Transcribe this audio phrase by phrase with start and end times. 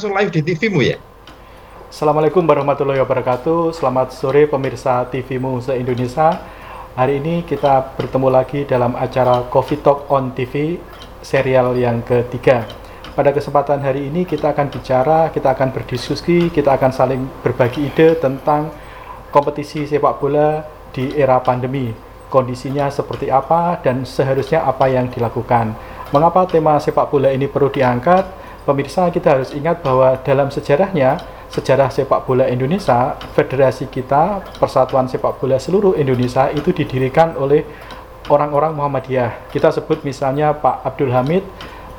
[0.00, 0.96] langsung live di TV-mu ya?
[1.92, 3.76] Assalamualaikum warahmatullahi wabarakatuh.
[3.76, 6.40] Selamat sore pemirsa TV-mu se-Indonesia.
[6.96, 10.80] Hari ini kita bertemu lagi dalam acara Coffee Talk on TV
[11.20, 12.64] serial yang ketiga.
[13.12, 18.16] Pada kesempatan hari ini kita akan bicara, kita akan berdiskusi, kita akan saling berbagi ide
[18.16, 18.72] tentang
[19.28, 20.64] kompetisi sepak bola
[20.96, 21.92] di era pandemi.
[22.32, 25.76] Kondisinya seperti apa dan seharusnya apa yang dilakukan.
[26.08, 28.39] Mengapa tema sepak bola ini perlu diangkat?
[28.68, 35.42] Pemirsa kita harus ingat bahwa dalam sejarahnya sejarah sepak bola Indonesia, federasi kita, Persatuan Sepak
[35.42, 37.66] Bola seluruh Indonesia itu didirikan oleh
[38.30, 39.50] orang-orang Muhammadiyah.
[39.50, 41.42] Kita sebut misalnya Pak Abdul Hamid,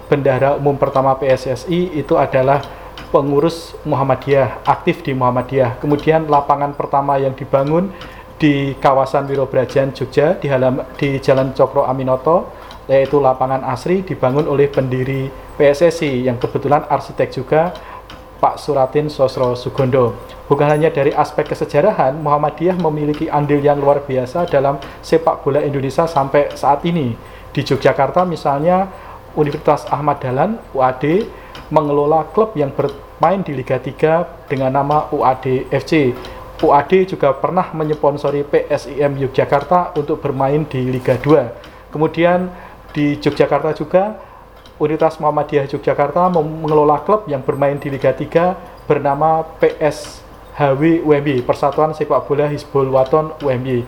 [0.07, 2.63] bendahara umum pertama PSSI itu adalah
[3.11, 5.83] pengurus Muhammadiyah, aktif di Muhammadiyah.
[5.83, 7.91] Kemudian lapangan pertama yang dibangun
[8.39, 12.49] di kawasan Wirobrajan Jogja di halam di Jalan Cokro Aminoto
[12.91, 17.71] yaitu lapangan Asri dibangun oleh pendiri PSSI yang kebetulan arsitek juga
[18.43, 20.17] Pak Suratin Sosro Sugondo.
[20.51, 26.03] Bukan hanya dari aspek kesejarahan, Muhammadiyah memiliki andil yang luar biasa dalam sepak bola Indonesia
[26.03, 27.15] sampai saat ini.
[27.55, 28.91] Di Yogyakarta misalnya,
[29.39, 31.23] Universitas Ahmad Dahlan, UAD,
[31.71, 36.11] mengelola klub yang bermain di Liga 3 dengan nama UAD FC.
[36.59, 41.95] UAD juga pernah menyponsori PSIM Yogyakarta untuk bermain di Liga 2.
[41.95, 42.51] Kemudian
[42.91, 44.19] di Yogyakarta juga
[44.81, 52.25] Universitas Muhammadiyah Yogyakarta mengelola klub yang bermain di Liga 3 bernama PSHW UMY, Persatuan Sepak
[52.25, 53.85] Bola Hizbul Waton UMY.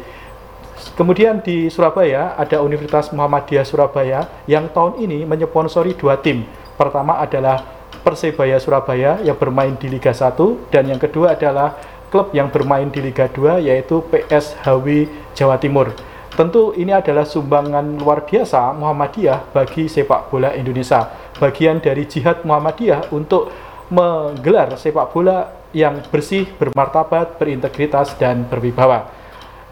[0.93, 6.45] Kemudian di Surabaya ada Universitas Muhammadiyah Surabaya yang tahun ini menyponsori dua tim.
[6.77, 7.65] Pertama adalah
[8.03, 10.35] Persebaya Surabaya yang bermain di Liga 1
[10.69, 11.79] dan yang kedua adalah
[12.11, 15.89] klub yang bermain di Liga 2 yaitu PSHW Jawa Timur.
[16.33, 21.05] Tentu ini adalah sumbangan luar biasa Muhammadiyah bagi sepak bola Indonesia.
[21.37, 23.53] Bagian dari jihad Muhammadiyah untuk
[23.93, 29.22] menggelar sepak bola yang bersih, bermartabat, berintegritas, dan berwibawa.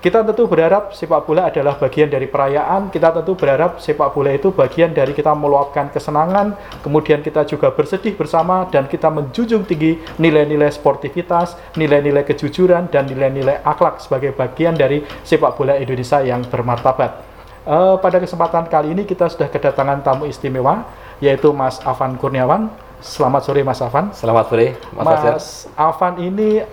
[0.01, 2.89] Kita tentu berharap sepak bola adalah bagian dari perayaan.
[2.89, 6.57] Kita tentu berharap sepak bola itu bagian dari kita meluapkan kesenangan.
[6.81, 13.61] Kemudian kita juga bersedih bersama dan kita menjunjung tinggi nilai-nilai sportivitas, nilai-nilai kejujuran, dan nilai-nilai
[13.61, 17.21] akhlak sebagai bagian dari sepak bola Indonesia yang bermartabat.
[17.61, 20.81] Uh, pada kesempatan kali ini kita sudah kedatangan tamu istimewa
[21.21, 22.73] yaitu Mas Afan Kurniawan.
[23.05, 24.09] Selamat sore Mas Afan.
[24.17, 25.45] Selamat sore Mas, Mas
[25.77, 26.65] Afan ini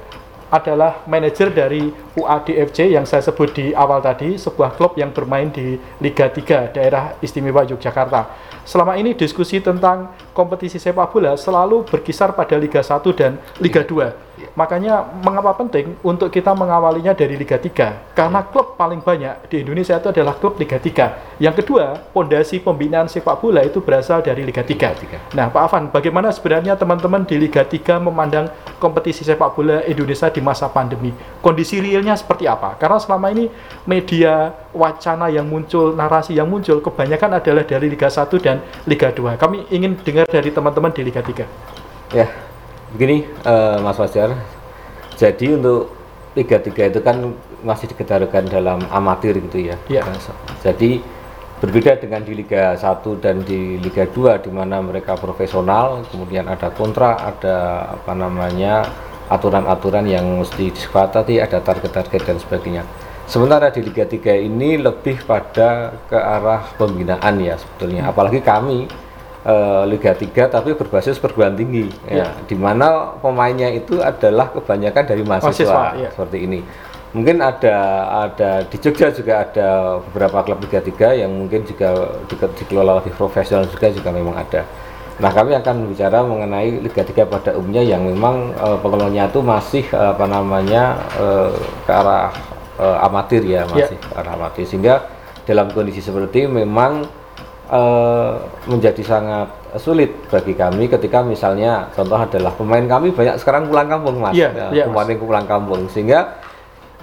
[0.48, 5.76] adalah manajer dari UADFC yang saya sebut di awal tadi, sebuah klub yang bermain di
[6.00, 8.28] Liga 3 daerah istimewa Yogyakarta.
[8.64, 14.28] Selama ini diskusi tentang kompetisi sepak bola selalu berkisar pada Liga 1 dan Liga 2
[14.54, 18.14] Makanya mengapa penting untuk kita mengawalinya dari Liga 3?
[18.14, 21.42] Karena klub paling banyak di Indonesia itu adalah klub Liga 3.
[21.42, 25.34] Yang kedua, pondasi pembinaan sepak bola itu berasal dari Liga 3.
[25.34, 30.42] Nah, Pak Afan, bagaimana sebenarnya teman-teman di Liga 3 memandang kompetisi sepak bola Indonesia di
[30.42, 31.10] masa pandemi?
[31.42, 32.78] Kondisi realnya seperti apa?
[32.78, 33.50] Karena selama ini
[33.86, 39.40] media wacana yang muncul, narasi yang muncul kebanyakan adalah dari Liga 1 dan Liga 2.
[39.40, 42.16] Kami ingin dengar dari teman-teman di Liga 3.
[42.16, 42.28] Ya,
[42.92, 44.32] begini uh, Mas Fajar
[45.18, 45.92] jadi untuk
[46.32, 47.16] Liga 3 itu kan
[47.60, 50.06] masih dikedarkan dalam amatir gitu ya ya.
[50.62, 51.02] jadi
[51.58, 56.70] berbeda dengan di Liga 1 dan di Liga 2 di mana mereka profesional kemudian ada
[56.70, 57.56] kontrak ada
[57.98, 58.86] apa namanya
[59.28, 62.82] aturan-aturan yang mesti disepakati ada target-target dan sebagainya
[63.28, 68.08] sementara di Liga 3 ini lebih pada ke arah pembinaan ya sebetulnya.
[68.08, 68.12] Hmm.
[68.16, 68.88] apalagi kami
[69.44, 71.92] uh, Liga 3 tapi berbasis perguruan tinggi.
[72.08, 72.28] Ya, ya.
[72.48, 76.10] di mana pemainnya itu adalah kebanyakan dari mahasiswa, mahasiswa ya.
[76.10, 76.60] seperti ini.
[77.08, 77.76] Mungkin ada
[78.28, 83.12] ada di Jogja juga ada beberapa klub Liga 3 yang mungkin juga di, dikelola lebih
[83.16, 84.64] profesional juga juga memang ada.
[85.18, 89.84] Nah kami akan bicara mengenai Liga 3 pada umumnya yang memang uh, pengelolanya itu masih
[89.90, 91.50] uh, apa namanya uh,
[91.88, 92.30] ke arah
[92.78, 94.06] uh, amatir ya masih ya.
[94.08, 94.94] ke arah amatir sehingga
[95.44, 97.04] dalam kondisi seperti memang
[97.68, 98.32] uh,
[98.68, 104.16] menjadi sangat sulit bagi kami ketika misalnya contoh adalah pemain kami banyak sekarang pulang kampung
[104.16, 105.20] mas, yeah, ya, yeah, pemain mas.
[105.20, 106.40] pulang kampung sehingga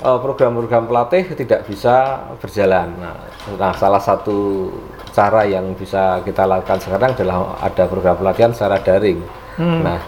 [0.01, 2.89] uh, program-program pelatih tidak bisa berjalan.
[2.98, 3.16] Nah,
[3.56, 4.71] nah, salah satu
[5.16, 9.21] cara yang bisa kita lakukan sekarang adalah ada program pelatihan secara daring.
[9.56, 9.86] Hmm.
[9.86, 10.00] Nah,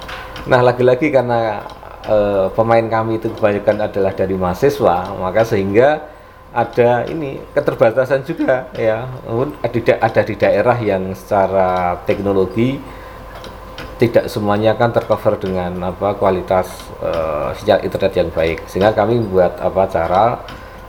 [0.49, 1.63] nah lagi-lagi karena
[2.07, 6.17] uh, pemain kami itu kebanyakan adalah dari mahasiswa, maka sehingga
[6.55, 9.05] ada ini keterbatasan juga ya
[9.61, 12.79] ada ada di daerah yang secara teknologi
[13.99, 16.69] tidak semuanya kan tercover dengan apa kualitas
[17.03, 17.51] uh,
[17.83, 20.23] internet yang baik sehingga kami buat apa cara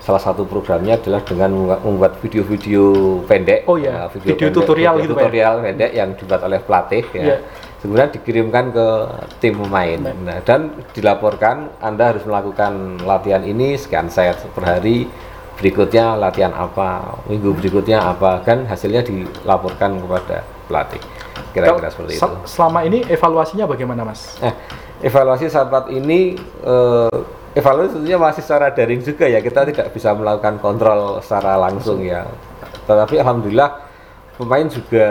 [0.08, 1.52] salah satu programnya adalah dengan
[1.84, 3.68] membuat video-video pendek.
[3.68, 7.04] Oh ya, video, video pendek, tutorial video gitu tutorial Pak, pendek yang dibuat oleh pelatih
[7.12, 7.24] ya.
[7.36, 7.40] Yeah.
[7.78, 8.86] Sebenarnya dikirimkan ke
[9.38, 9.98] tim pemain.
[10.02, 15.06] Nah, dan dilaporkan Anda harus melakukan latihan ini sekian set per hari.
[15.58, 21.02] Berikutnya latihan apa, minggu berikutnya apa, kan hasilnya dilaporkan kepada pelatih.
[21.50, 22.30] Kira-kira seperti itu.
[22.46, 24.38] Selama ini evaluasinya bagaimana, Mas?
[24.38, 24.54] Eh,
[25.02, 27.18] evaluasi saat ini eh,
[27.58, 32.22] evaluasi tentunya masih secara daring juga ya kita tidak bisa melakukan kontrol secara langsung ya
[32.86, 33.82] tetapi alhamdulillah
[34.38, 35.06] pemain juga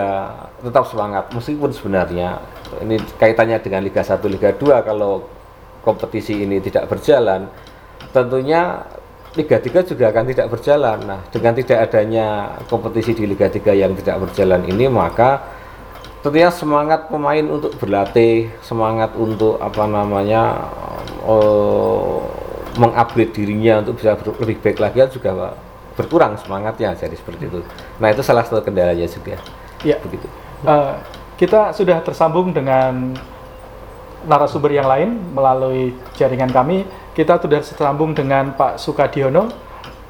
[0.63, 2.39] tetap semangat meskipun sebenarnya
[2.83, 5.27] ini kaitannya dengan Liga 1 Liga 2 kalau
[5.81, 7.47] kompetisi ini tidak berjalan
[8.11, 8.83] tentunya
[9.35, 13.93] Liga 3 juga akan tidak berjalan nah dengan tidak adanya kompetisi di Liga 3 yang
[13.95, 15.43] tidak berjalan ini maka
[16.25, 20.67] tentunya semangat pemain untuk berlatih semangat untuk apa namanya
[21.23, 22.19] uh,
[22.77, 25.31] mengupgrade dirinya untuk bisa lebih baik lagi kan juga
[25.97, 27.59] berkurang semangatnya jadi seperti itu.
[27.97, 29.41] Nah itu salah satu kendalanya juga.
[29.81, 29.97] Ya.
[29.97, 30.29] Begitu.
[30.61, 30.93] Uh,
[31.37, 33.13] kita sudah tersambung dengan
[34.25, 36.83] narasumber yang lain melalui jaringan kami.
[37.13, 39.49] Kita sudah tersambung dengan Pak Sukadiono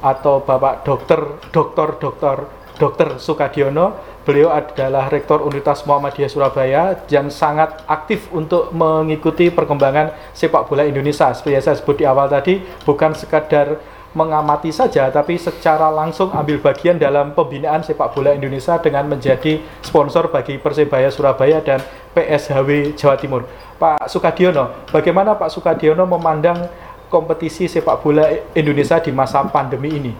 [0.00, 1.20] atau Bapak Dokter
[1.52, 2.36] Dokter Dokter
[2.78, 10.68] Dokter Sukadiono Beliau adalah Rektor Universitas Muhammadiyah Surabaya yang sangat aktif untuk mengikuti perkembangan sepak
[10.68, 11.32] bola Indonesia.
[11.32, 13.80] Seperti yang saya sebut di awal tadi, bukan sekadar
[14.18, 20.34] mengamati saja, tapi secara langsung ambil bagian dalam pembinaan sepak bola Indonesia dengan menjadi sponsor
[20.34, 21.78] bagi Persebaya Surabaya dan
[22.18, 23.46] PSHW Jawa Timur.
[23.78, 26.66] Pak Sukadiono, bagaimana Pak Sukadiono memandang
[27.06, 28.26] kompetisi sepak bola
[28.58, 30.12] Indonesia di masa pandemi ini?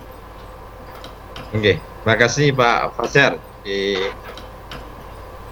[1.51, 3.49] Oke, terima kasih Pak Fajar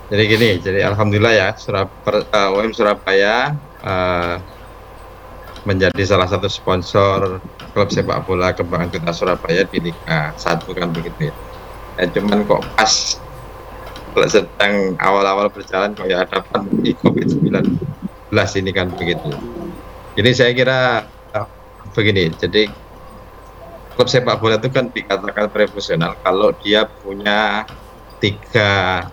[0.06, 4.38] jadi gini jadi alhamdulillah ya Surab, uh, UM Surabaya uh,
[5.66, 7.43] menjadi salah satu sponsor
[7.76, 11.34] klub sepak bola kebanggaan kita Surabaya di Liga 1 kan begitu ya.
[12.00, 13.20] ya cuman kok pas
[14.32, 17.76] sedang awal-awal berjalan ya ada pandemi COVID-19
[18.32, 19.28] ini kan begitu.
[20.17, 21.05] Jadi saya kira
[21.37, 21.44] uh,
[21.93, 22.73] begini, jadi
[23.93, 27.69] klub sepak bola itu kan dikatakan profesional kalau dia punya
[28.25, 29.05] tiga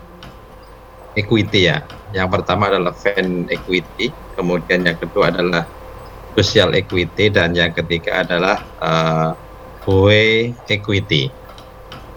[1.19, 1.83] equity ya.
[2.15, 5.67] Yang pertama adalah fan equity, kemudian yang kedua adalah
[6.33, 9.29] social equity dan yang ketiga adalah uh,
[9.85, 11.29] way equity.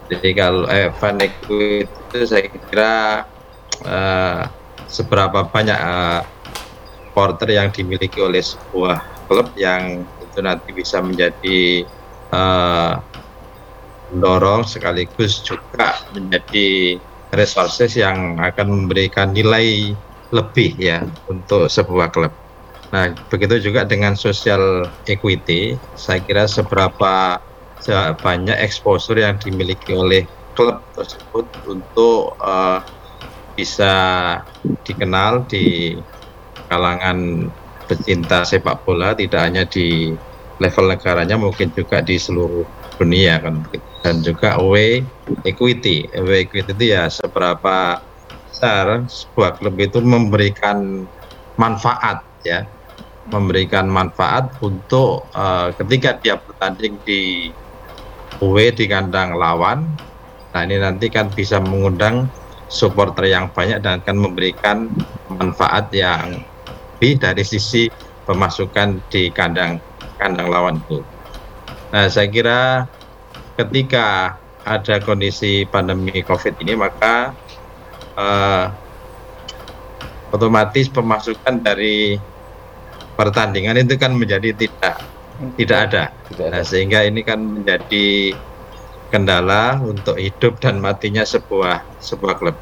[0.07, 3.27] Jadi kalau eh, fan equity itu saya kira
[3.83, 4.41] uh,
[4.87, 6.23] seberapa banyak uh,
[7.17, 11.83] supporter yang dimiliki oleh sebuah klub yang itu nanti bisa menjadi
[12.31, 13.01] uh,
[14.13, 16.95] mendorong sekaligus juga menjadi
[17.35, 19.91] resources yang akan memberikan nilai
[20.31, 22.46] lebih ya untuk sebuah klub.
[22.87, 27.35] Nah, begitu juga dengan social equity, saya kira seberapa
[28.19, 32.83] banyak exposure yang dimiliki oleh klub tersebut untuk uh,
[33.55, 33.93] bisa
[34.83, 35.95] dikenal di
[36.67, 37.47] kalangan
[37.87, 40.11] pecinta sepak bola tidak hanya di
[40.59, 42.67] level negaranya mungkin juga di seluruh
[42.99, 43.63] dunia kan.
[44.03, 45.07] Dan juga away
[45.47, 46.07] equity.
[46.11, 48.03] Away equity itu ya seberapa
[48.47, 51.07] besar sebuah klub itu memberikan
[51.55, 52.67] manfaat ya
[53.27, 57.51] memberikan manfaat untuk uh, ketika dia bertanding di
[58.39, 59.83] away di kandang lawan
[60.55, 62.31] nah ini nanti kan bisa mengundang
[62.67, 64.91] supporter yang banyak dan akan memberikan
[65.31, 66.43] manfaat yang
[66.97, 67.87] lebih dari sisi
[68.27, 69.79] pemasukan di kandang
[70.19, 70.99] kandang lawan itu.
[71.93, 72.89] Nah, saya kira
[73.55, 74.35] ketika
[74.67, 77.31] ada kondisi pandemi COVID ini, maka
[78.19, 78.67] uh,
[80.35, 82.19] otomatis pemasukan dari
[83.17, 85.01] pertandingan itu kan menjadi tidak
[85.57, 86.03] tidak ada.
[86.33, 86.57] Tidak ada.
[86.57, 88.33] Nah, sehingga ini kan menjadi
[89.13, 92.57] kendala untuk hidup dan matinya sebuah sebuah klub.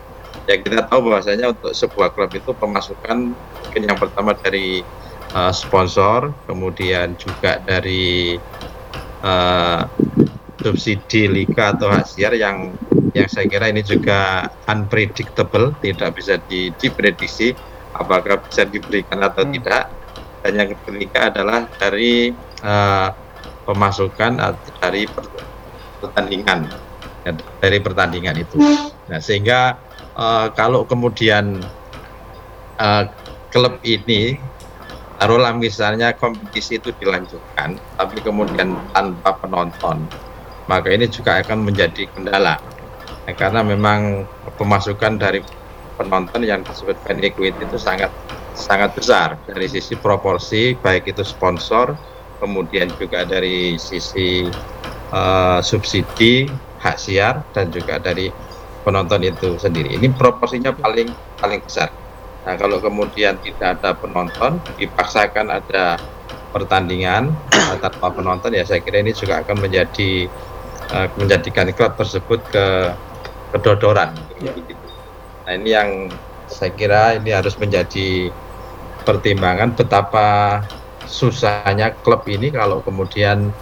[0.45, 4.85] Ya kita tahu bahwasanya untuk sebuah klub itu pemasukan mungkin yang pertama dari
[5.33, 8.37] uh, sponsor, kemudian juga dari
[9.25, 9.81] uh,
[10.61, 12.75] subsidi liga atau hasiar yang
[13.15, 16.35] yang saya kira ini juga unpredictable, tidak bisa
[16.77, 17.55] diprediksi
[17.95, 19.53] apakah bisa diberikan atau hmm.
[19.55, 19.94] tidak.
[20.45, 22.29] Dan yang ketiga adalah dari
[22.61, 23.09] uh,
[23.65, 25.09] pemasukan atau dari
[25.97, 26.69] pertandingan
[27.25, 28.61] ya, dari pertandingan itu.
[29.09, 29.81] Nah sehingga
[30.13, 31.65] uh, kalau kemudian
[32.77, 33.09] uh,
[33.49, 34.37] klub ini
[35.15, 40.03] taruhlah misalnya kompetisi itu dilanjutkan tapi kemudian tanpa penonton
[40.67, 42.59] maka ini juga akan menjadi kendala
[43.23, 44.27] nah, karena memang
[44.59, 45.39] pemasukan dari
[45.95, 48.11] penonton yang disebut fan equity itu sangat
[48.55, 51.95] sangat besar dari sisi proporsi baik itu sponsor
[52.39, 54.47] kemudian juga dari sisi
[55.11, 56.47] uh, subsidi
[56.79, 58.29] hak siar dan juga dari
[58.85, 59.97] penonton itu sendiri.
[59.97, 61.09] Ini proporsinya paling
[61.41, 61.89] paling besar.
[62.45, 65.97] Nah, kalau kemudian tidak ada penonton, dipaksakan ada
[66.53, 67.33] pertandingan
[67.83, 70.29] tanpa penonton, ya saya kira ini juga akan menjadi
[70.93, 72.93] uh, menjadikan klub tersebut ke
[73.57, 74.13] kedodoran.
[74.37, 74.53] Ya.
[75.45, 76.09] Nah, ini yang
[76.49, 78.33] saya kira ini harus menjadi
[79.05, 80.61] pertimbangan betapa
[81.05, 83.53] susahnya klub ini kalau kemudian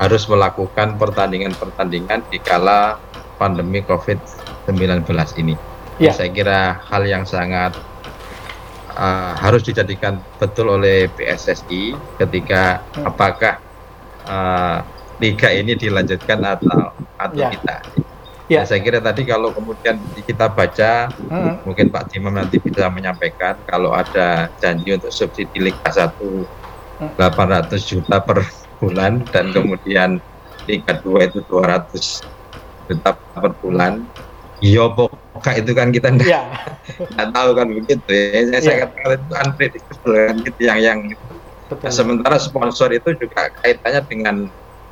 [0.00, 2.96] harus melakukan pertandingan-pertandingan di kala
[3.36, 5.04] pandemi COVID-19
[5.44, 5.54] ini.
[6.00, 6.10] Ya.
[6.10, 7.76] Saya kira hal yang sangat
[8.96, 13.60] uh, harus dijadikan betul oleh PSSI ketika apakah
[14.26, 14.82] uh,
[15.22, 17.54] liga ini dilanjutkan atau atau ya.
[17.54, 17.80] tidak.
[18.44, 18.60] Ya.
[18.60, 21.64] Nah, saya kira tadi kalau kemudian kita baca, hmm.
[21.64, 27.16] mungkin Pak Timam nanti bisa menyampaikan kalau ada janji untuk subsidi Liga 1 hmm.
[27.16, 28.44] 800 juta per
[28.76, 30.20] bulan dan kemudian
[30.68, 31.88] Liga 2 itu 200
[32.84, 34.04] juta per bulan
[34.62, 37.26] Iya pokoknya itu kan kita enggak, ya.
[37.36, 38.62] tahu kan begitu ya.
[38.62, 38.74] Saya, ya.
[38.86, 40.98] katakan itu unpredictable kan gitu yang yang
[41.64, 41.84] Betul.
[41.88, 44.36] Nah, sementara sponsor itu juga kaitannya dengan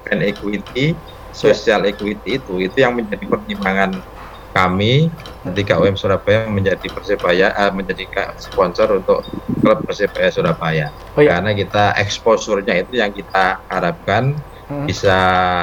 [0.02, 0.96] brand equity,
[1.32, 1.90] social ya.
[1.92, 3.98] equity itu itu yang menjadi pertimbangan
[4.52, 5.08] kami
[5.48, 8.04] ketika UM Surabaya menjadi persebaya uh, menjadi
[8.36, 9.24] sponsor untuk
[9.64, 10.86] klub persebaya Surabaya
[11.16, 11.40] oh, ya.
[11.40, 14.36] karena kita eksposurnya itu yang kita harapkan
[14.68, 14.84] hmm.
[14.84, 15.18] bisa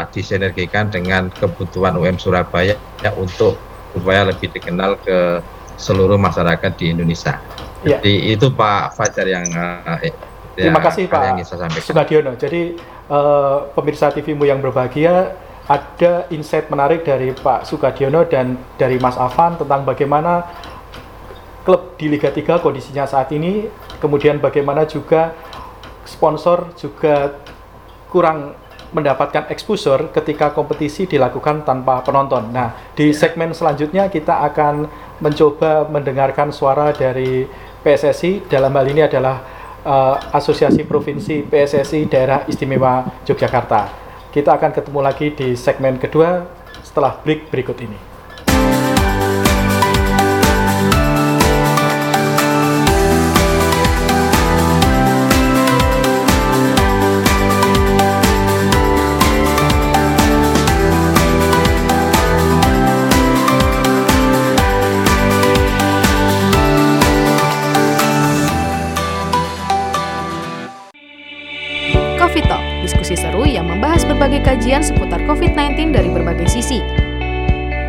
[0.10, 3.62] disinergikan dengan kebutuhan UM Surabaya ya untuk
[3.94, 5.42] supaya lebih dikenal ke
[5.80, 7.40] seluruh masyarakat di Indonesia.
[7.88, 7.98] Ya.
[7.98, 9.98] Jadi itu Pak Fajar yang uh,
[10.60, 11.38] Terima kasih Pak yang
[11.80, 12.36] Sukadiono.
[12.36, 12.76] Jadi
[13.08, 15.32] uh, pemirsa TVmu yang berbahagia
[15.70, 20.50] ada insight menarik dari Pak Sukadiono dan dari Mas Afan tentang bagaimana
[21.62, 23.70] klub di Liga 3 kondisinya saat ini,
[24.02, 25.38] kemudian bagaimana juga
[26.10, 27.38] sponsor juga
[28.10, 28.58] kurang
[28.90, 32.50] mendapatkan exposure ketika kompetisi dilakukan tanpa penonton.
[32.50, 33.22] Nah, di ya.
[33.22, 34.90] segmen selanjutnya kita akan
[35.22, 37.46] mencoba mendengarkan suara dari
[37.86, 39.38] PSSI dalam hal ini adalah
[39.86, 44.09] uh, Asosiasi Provinsi PSSI Daerah Istimewa Yogyakarta.
[44.30, 46.46] Kita akan ketemu lagi di segmen kedua
[46.86, 48.09] setelah break berikut ini.
[74.20, 76.84] Berbagai kajian seputar COVID-19 dari berbagai sisi.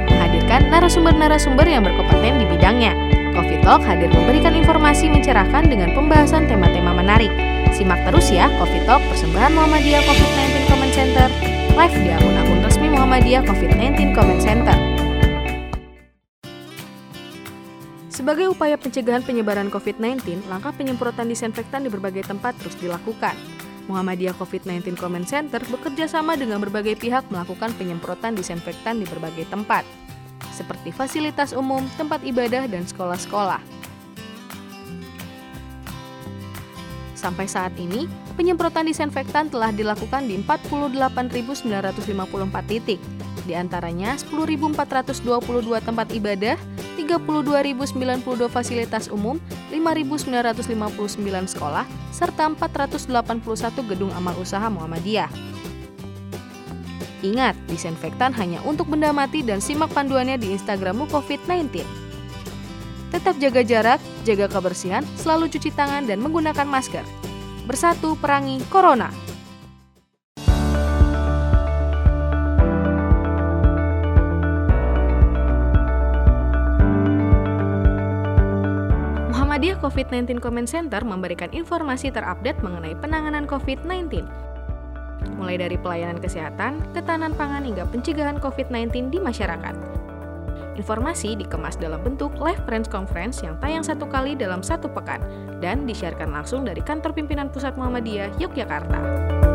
[0.06, 2.94] Menghadirkan narasumber-narasumber yang berkompeten di bidangnya.
[3.34, 7.34] Coffee Talk hadir memberikan informasi mencerahkan dengan pembahasan tema-tema menarik.
[7.74, 11.26] Simak terus ya Coffee Talk persembahan Muhammadiyah COVID-19 Comment Center
[11.74, 14.78] live di akun-akun resmi Muhammadiyah COVID-19 Comment Center.
[18.06, 23.34] Sebagai upaya pencegahan penyebaran COVID-19, langkah penyemprotan disinfektan di berbagai tempat terus dilakukan.
[23.90, 29.82] Muhammadiyah COVID-19 Comment Center bekerja sama dengan berbagai pihak melakukan penyemprotan disinfektan di berbagai tempat,
[30.54, 33.58] seperti fasilitas umum, tempat ibadah, dan sekolah-sekolah.
[37.18, 41.68] Sampai saat ini, penyemprotan disinfektan telah dilakukan di 48.954
[42.64, 42.96] titik,
[43.44, 44.74] di antaranya 10.422
[45.80, 46.56] tempat ibadah,
[46.96, 49.40] 32.092 fasilitas umum,
[49.72, 55.30] 5.959 sekolah, serta 481 gedung amal usaha Muhammadiyah.
[57.20, 61.84] Ingat, disinfektan hanya untuk benda mati dan simak panduannya di Instagrammu COVID-19.
[63.12, 67.04] Tetap jaga jarak, jaga kebersihan, selalu cuci tangan dan menggunakan masker.
[67.68, 69.29] Bersatu perangi Corona.
[79.80, 84.28] COVID-19 Comment Center memberikan informasi terupdate mengenai penanganan COVID-19.
[85.40, 90.00] Mulai dari pelayanan kesehatan, ketahanan pangan hingga pencegahan COVID-19 di masyarakat.
[90.76, 95.20] Informasi dikemas dalam bentuk live press conference yang tayang satu kali dalam satu pekan
[95.60, 99.49] dan disiarkan langsung dari kantor pimpinan Pusat Muhammadiyah Yogyakarta.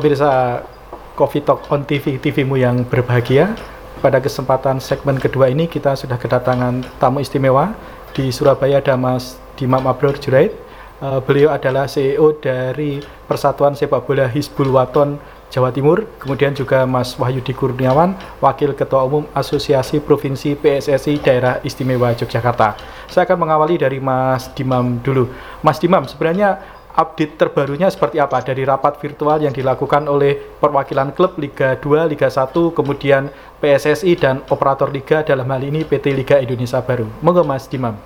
[0.00, 0.64] Pemirsa
[1.12, 3.52] Coffee Talk on TV, TVmu yang berbahagia.
[4.00, 7.76] Pada kesempatan segmen kedua ini kita sudah kedatangan tamu istimewa
[8.16, 10.56] di Surabaya ada Mas Dimam Abror Jurait.
[11.04, 15.20] Uh, beliau adalah CEO dari Persatuan Sepak Bola Hizbul Waton
[15.52, 22.16] Jawa Timur, kemudian juga Mas Wahyudi Kurniawan, Wakil Ketua Umum Asosiasi Provinsi PSSI Daerah Istimewa
[22.16, 22.80] Yogyakarta.
[23.04, 25.28] Saya akan mengawali dari Mas Dimam dulu.
[25.60, 31.40] Mas Dimam, sebenarnya update terbarunya seperti apa dari rapat virtual yang dilakukan oleh perwakilan klub
[31.40, 33.32] Liga 2, Liga 1, kemudian
[33.64, 37.08] PSSI dan operator liga dalam hal ini PT Liga Indonesia Baru.
[37.24, 37.96] Monggo Mas Dimam.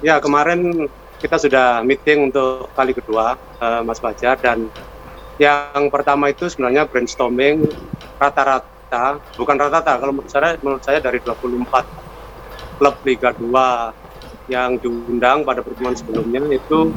[0.00, 0.88] Ya, kemarin
[1.20, 4.72] kita sudah meeting untuk kali kedua uh, Mas Fajar dan
[5.36, 7.68] yang pertama itu sebenarnya brainstorming
[8.16, 15.46] rata-rata, bukan rata-rata kalau menurut saya menurut saya dari 24 klub Liga 2 yang diundang
[15.46, 16.90] pada pertemuan sebelumnya itu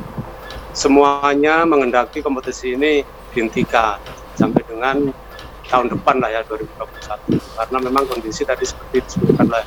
[0.76, 3.02] semuanya mengendaki kompetisi ini
[3.32, 3.96] dihentikan
[4.36, 5.10] sampai dengan
[5.72, 9.66] tahun depan lah ya 2021 karena memang kondisi tadi seperti disebutkan oleh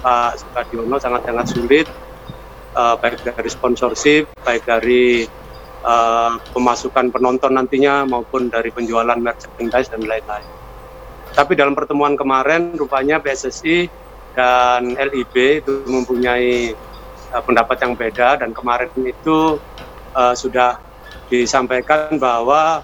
[0.00, 1.86] Pak Sukadiono sangat-sangat sulit
[2.72, 5.28] uh, baik dari sponsorship baik dari
[5.84, 10.48] uh, pemasukan penonton nantinya maupun dari penjualan merchandise dan lain-lain.
[11.30, 13.86] Tapi dalam pertemuan kemarin rupanya PSSI
[14.34, 16.74] dan LIB itu mempunyai
[17.30, 19.60] uh, pendapat yang beda dan kemarin itu
[20.14, 20.80] uh, sudah
[21.30, 22.82] disampaikan bahwa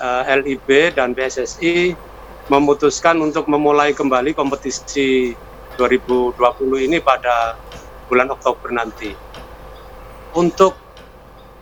[0.00, 1.92] uh, eh, LIB dan PSSI
[2.48, 5.32] memutuskan untuk memulai kembali kompetisi
[5.76, 7.56] 2020 ini pada
[8.08, 9.12] bulan Oktober nanti.
[10.34, 10.76] Untuk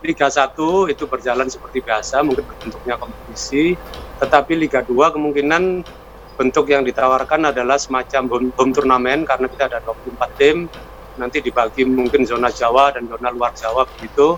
[0.03, 3.79] Liga 1 itu berjalan seperti biasa, mungkin bentuknya kompetisi,
[4.19, 5.87] tetapi Liga 2 kemungkinan
[6.35, 10.67] bentuk yang ditawarkan adalah semacam home, home turnamen karena kita ada 24 tim,
[11.15, 14.35] nanti dibagi mungkin zona Jawa dan zona luar Jawa begitu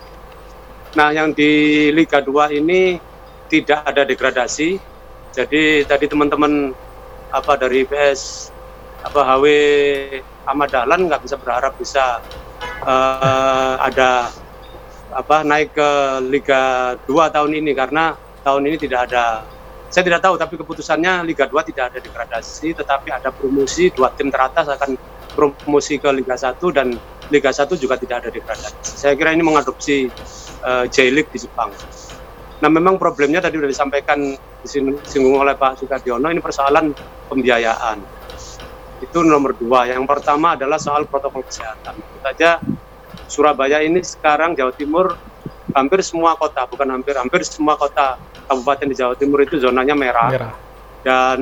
[0.95, 2.95] Nah, yang di Liga 2 ini
[3.51, 4.79] tidak ada degradasi.
[5.35, 6.71] Jadi tadi teman-teman
[7.35, 8.47] apa dari PS
[9.03, 9.45] apa HW
[10.47, 12.23] Ahmad Dahlan nggak bisa berharap bisa
[12.87, 14.31] uh, ada
[15.11, 15.91] apa naik ke
[16.31, 18.15] Liga 2 tahun ini karena
[18.47, 19.43] tahun ini tidak ada
[19.91, 24.31] saya tidak tahu tapi keputusannya Liga 2 tidak ada degradasi tetapi ada promosi dua tim
[24.31, 24.95] teratas akan
[25.35, 26.95] promosi ke Liga 1 dan
[27.27, 28.79] Liga 1 juga tidak ada degradasi.
[28.95, 30.07] Saya kira ini mengadopsi
[30.65, 31.69] uh, J-League di Jepang.
[32.59, 34.19] Nah memang problemnya tadi sudah disampaikan
[34.65, 36.89] disinggung oleh Pak Sukadiono ini persoalan
[37.29, 38.01] pembiayaan.
[39.05, 39.85] Itu nomor dua.
[39.85, 41.93] Yang pertama adalah soal protokol kesehatan.
[42.01, 42.57] Tentu saja
[43.29, 45.17] Surabaya ini sekarang Jawa Timur
[45.75, 50.29] hampir semua kota, bukan hampir, hampir semua kota kabupaten di Jawa Timur itu zonanya merah.
[50.31, 50.53] merah.
[51.05, 51.39] Dan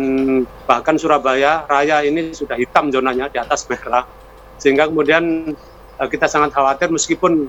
[0.68, 4.04] bahkan Surabaya Raya ini sudah hitam zonanya di atas merah.
[4.60, 5.56] Sehingga kemudian
[6.00, 7.48] eh, kita sangat khawatir meskipun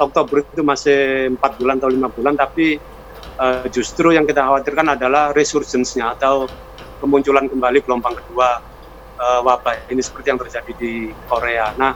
[0.00, 2.80] Oktober itu masih empat bulan atau lima bulan, tapi
[3.36, 6.48] uh, justru yang kita khawatirkan adalah resurgence-nya atau
[7.00, 8.60] kemunculan kembali gelombang kedua
[9.20, 11.72] uh, wabah ini seperti yang terjadi di Korea.
[11.76, 11.92] Nah,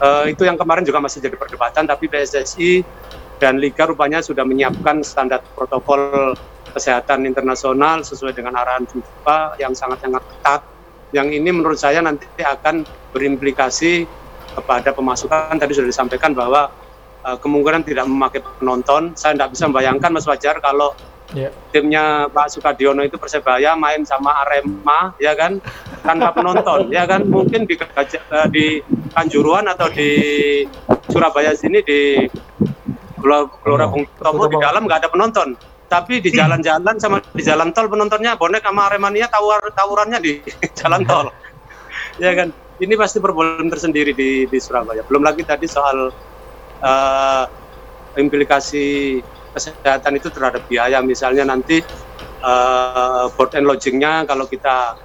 [0.00, 2.82] uh, itu yang kemarin juga masih jadi perdebatan, tapi PSSI
[3.38, 6.34] dan Liga rupanya sudah menyiapkan standar protokol
[6.74, 10.60] kesehatan internasional sesuai dengan arahan FIFA yang sangat-sangat ketat.
[11.08, 12.84] Yang ini menurut saya nanti akan
[13.16, 14.04] berimplikasi
[14.58, 16.74] kepada pemasukan tadi sudah disampaikan bahwa
[17.22, 19.14] uh, kemungkinan tidak memakai penonton.
[19.14, 20.98] Saya tidak bisa membayangkan Mas Wajar kalau
[21.34, 21.52] yeah.
[21.70, 25.62] timnya Pak Sukadiono itu Persebaya main sama Arema ya kan?
[26.02, 27.26] Tanpa penonton ya kan?
[27.26, 28.82] Mungkin di uh, di
[29.14, 30.10] Kanjuruan atau di
[31.08, 32.28] Surabaya sini di
[33.18, 35.58] Gelora Bung Tomo di dalam nggak ada penonton.
[35.88, 40.44] Tapi di jalan-jalan sama di jalan tol penontonnya bonek sama Aremania tawar tawurannya di
[40.78, 41.28] jalan tol.
[42.18, 45.02] Ya kan ini pasti problem tersendiri di, di Surabaya.
[45.02, 46.10] Belum lagi tadi soal
[46.82, 47.44] uh,
[48.14, 49.18] implikasi
[49.54, 51.02] kesehatan itu terhadap biaya.
[51.02, 51.82] Misalnya nanti
[52.42, 54.98] uh, board and lodgingnya kalau kita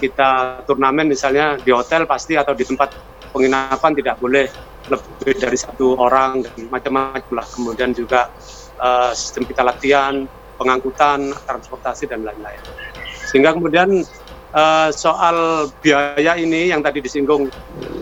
[0.00, 2.96] kita turnamen misalnya di hotel pasti atau di tempat
[3.30, 4.48] penginapan tidak boleh
[4.88, 7.46] lebih dari satu orang dan macam-macam lah.
[7.46, 8.32] Kemudian juga
[8.80, 10.26] uh, sistem kita latihan,
[10.58, 12.58] pengangkutan, transportasi dan lain-lain.
[13.30, 14.02] Sehingga kemudian
[14.54, 17.50] uh, soal biaya ini yang tadi disinggung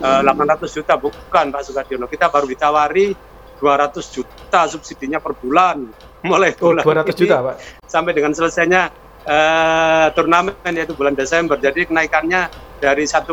[0.00, 3.12] uh, eh, 800 juta bukan Pak Sukadiono kita baru ditawari
[3.58, 5.90] 200 juta subsidinya per bulan.
[6.28, 7.56] Mulai oh, bulan 200 juta Pak?
[7.86, 8.90] sampai dengan selesainya
[9.26, 11.58] uh, turnamen yaitu bulan Desember.
[11.58, 13.26] Jadi kenaikannya dari 1,1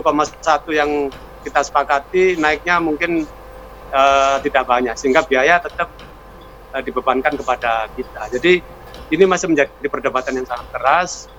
[0.74, 1.10] yang
[1.46, 3.26] kita sepakati naiknya mungkin
[3.94, 4.96] uh, tidak banyak.
[4.98, 5.94] Sehingga biaya tetap
[6.74, 8.22] uh, dibebankan kepada kita.
[8.38, 8.62] Jadi
[9.14, 11.30] ini masih menjadi perdebatan yang sangat keras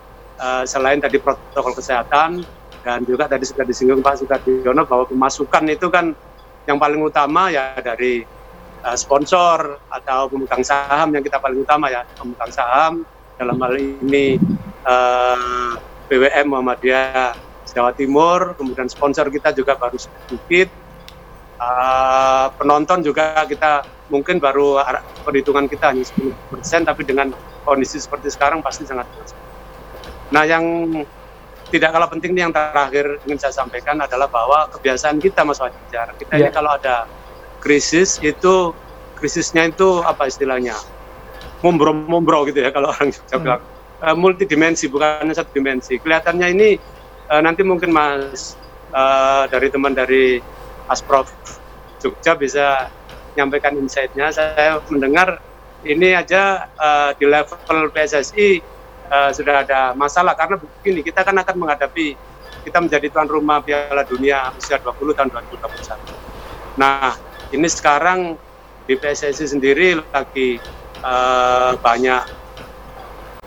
[0.40, 2.44] uh, selain tadi protokol kesehatan
[2.86, 6.14] dan juga tadi sudah disinggung Pak Sukadiono bahwa pemasukan itu kan
[6.66, 8.22] yang paling utama ya dari
[8.86, 13.02] uh, sponsor atau pemegang saham yang kita paling utama ya pemegang saham
[13.36, 14.40] dalam hal ini
[14.86, 15.74] uh,
[16.06, 17.34] BWM Muhammadiyah
[17.76, 20.72] Jawa Timur, kemudian sponsor kita juga baru sedikit,
[22.56, 24.80] penonton juga kita mungkin baru
[25.28, 27.36] perhitungan kita hanya 10%, tapi dengan
[27.68, 29.45] kondisi seperti sekarang pasti sangat besar.
[30.34, 30.64] Nah yang
[31.70, 36.32] tidak kalah penting yang terakhir ingin saya sampaikan adalah bahwa kebiasaan kita Mas Wajar, kita
[36.38, 36.46] yeah.
[36.46, 36.54] ini ya.
[36.54, 37.10] kalau ada
[37.58, 38.70] krisis itu
[39.18, 40.78] krisisnya itu apa istilahnya
[41.64, 43.62] mumbro-mumbro gitu ya kalau orang Jogja bilang
[44.04, 45.98] uh, multidimensi bukan satu dimensi.
[45.98, 46.68] Kelihatannya ini
[47.32, 48.54] uh, nanti mungkin Mas
[48.92, 50.38] uh, dari teman dari
[50.86, 51.32] Asprof
[51.98, 52.92] Jogja bisa
[53.34, 54.30] menyampaikan insight-nya.
[54.30, 55.42] Saya mendengar
[55.82, 58.75] ini aja uh, di level PSSI
[59.10, 62.16] uh, sudah ada masalah karena begini kita kan akan menghadapi
[62.66, 66.78] kita menjadi tuan rumah Piala Dunia usia 20 tahun 2021.
[66.82, 67.14] Nah,
[67.54, 68.34] ini sekarang
[68.86, 70.58] di PSSI sendiri lagi
[71.02, 72.22] uh, banyak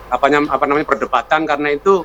[0.10, 2.02] apa namanya apa namanya perdebatan karena itu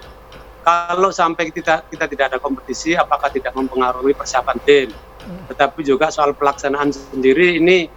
[0.65, 5.51] kalau sampai kita kita tidak ada kompetisi apakah tidak mempengaruhi persiapan tim hmm.
[5.51, 7.89] tetapi juga soal pelaksanaan sendiri ini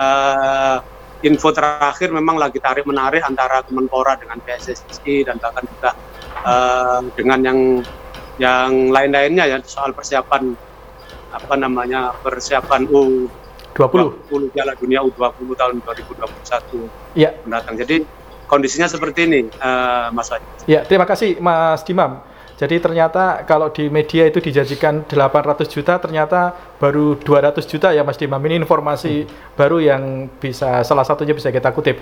[0.00, 0.80] uh,
[1.20, 5.90] info terakhir memang lagi tarik menarik antara Kemenpora dengan PSSI dan bahkan juga
[6.44, 7.58] uh, dengan yang
[8.40, 10.56] yang lain-lainnya ya soal persiapan
[11.30, 13.28] apa namanya persiapan U
[13.76, 17.30] 20 Piala Dunia U20 tahun 2021 ya.
[17.46, 17.78] mendatang.
[17.78, 18.02] Jadi
[18.50, 20.66] kondisinya seperti ini, uh, Mas Wajid.
[20.66, 22.18] Ya, terima kasih Mas Dimam.
[22.60, 28.20] Jadi ternyata kalau di media itu dijanjikan 800 juta, ternyata baru 200 juta ya Mas
[28.20, 28.36] Dimam.
[28.36, 29.56] Ini informasi hmm.
[29.56, 31.96] baru yang bisa salah satunya bisa kita kutip.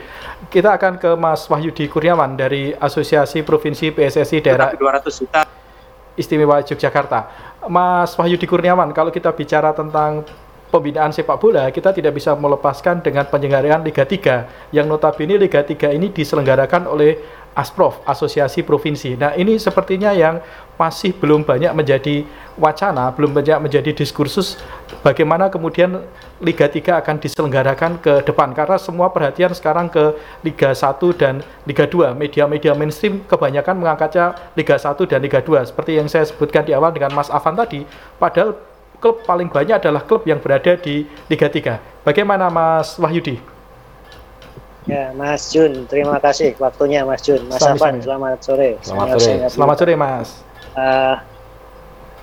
[0.51, 5.47] Kita akan ke Mas Wahyudi Kurniawan dari Asosiasi Provinsi PSSI Daerah 200 juta
[6.19, 7.31] Istimewa Yogyakarta.
[7.71, 10.27] Mas Wahyudi Kurniawan, kalau kita bicara tentang
[10.69, 15.97] pembinaan sepak bola kita tidak bisa melepaskan dengan penyelenggaraan Liga 3 yang notabene Liga 3
[15.97, 17.17] ini diselenggarakan oleh
[17.59, 19.19] Asprof, Asosiasi Provinsi.
[19.19, 20.39] Nah, ini sepertinya yang
[20.79, 22.23] masih belum banyak menjadi
[22.55, 24.55] wacana, belum banyak menjadi diskursus
[25.03, 26.07] bagaimana kemudian
[26.39, 30.15] Liga 3 akan diselenggarakan ke depan karena semua perhatian sekarang ke
[30.47, 32.15] Liga 1 dan Liga 2.
[32.15, 36.95] Media-media mainstream kebanyakan mengangkatnya Liga 1 dan Liga 2 seperti yang saya sebutkan di awal
[36.95, 37.83] dengan Mas Afan tadi.
[38.23, 38.55] Padahal
[39.03, 42.07] klub paling banyak adalah klub yang berada di Liga 3.
[42.07, 43.58] Bagaimana Mas Wahyudi?
[44.89, 47.45] Ya, Mas Jun, terima kasih waktunya Mas Jun.
[47.45, 48.81] Mas Afan, selamat sore.
[48.81, 49.35] Selamat sore.
[49.53, 50.29] Selamat sore, Mas.
[50.73, 51.21] Uh,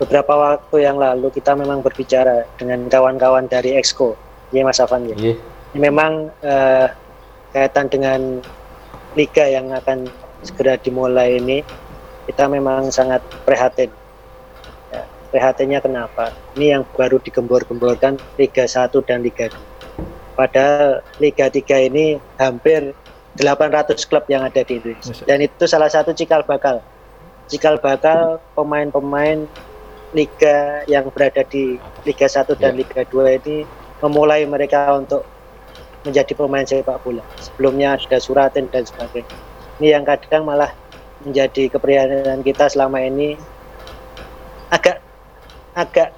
[0.01, 4.17] beberapa waktu yang lalu kita memang berbicara dengan kawan-kawan dari Exco,
[4.49, 5.13] ya Mas Afan ya.
[5.13, 5.37] Yeah.
[5.77, 6.89] Ini memang uh,
[7.53, 8.41] kaitan dengan
[9.13, 10.09] liga yang akan
[10.41, 11.61] segera dimulai ini,
[12.25, 13.93] kita memang sangat prihatin
[15.35, 16.31] PHT-nya kenapa?
[16.55, 19.74] Ini yang baru digembor-gemborkan Liga 1 dan Liga 2.
[20.35, 22.91] Padahal Liga 3 ini hampir
[23.39, 25.23] 800 klub yang ada di Indonesia.
[25.27, 26.79] Dan itu salah satu cikal bakal.
[27.51, 29.47] Cikal bakal pemain-pemain
[30.15, 31.75] liga yang berada di
[32.07, 32.83] Liga 1 dan ya.
[32.83, 33.67] Liga 2 ini
[33.99, 35.27] memulai mereka untuk
[36.07, 37.23] menjadi pemain sepak bola.
[37.41, 39.27] Sebelumnya ada suratin dan sebagainya.
[39.81, 40.71] Ini yang kadang malah
[41.25, 43.35] menjadi keprihatinan kita selama ini
[44.71, 45.01] agak
[45.75, 46.13] agak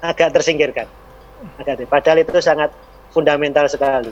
[0.00, 0.86] agak tersingkirkan.
[1.58, 2.70] Agak, padahal itu sangat
[3.12, 4.10] fundamental sekali.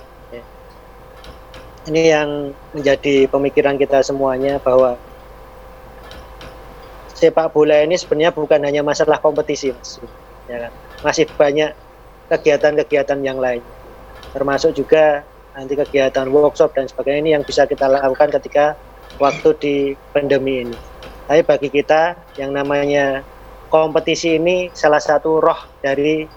[1.88, 5.00] Ini yang menjadi pemikiran kita semuanya bahwa
[7.08, 9.96] sepak bola ini sebenarnya bukan hanya masalah kompetisi, mas.
[10.44, 10.72] Ya kan?
[11.00, 11.72] Masih banyak
[12.28, 13.64] kegiatan-kegiatan yang lain,
[14.36, 15.24] termasuk juga
[15.56, 18.76] nanti kegiatan workshop dan sebagainya ini yang bisa kita lakukan ketika
[19.16, 19.74] waktu di
[20.12, 20.76] pandemi ini.
[21.26, 23.24] Tapi bagi kita yang namanya
[23.72, 26.28] kompetisi ini salah satu roh dari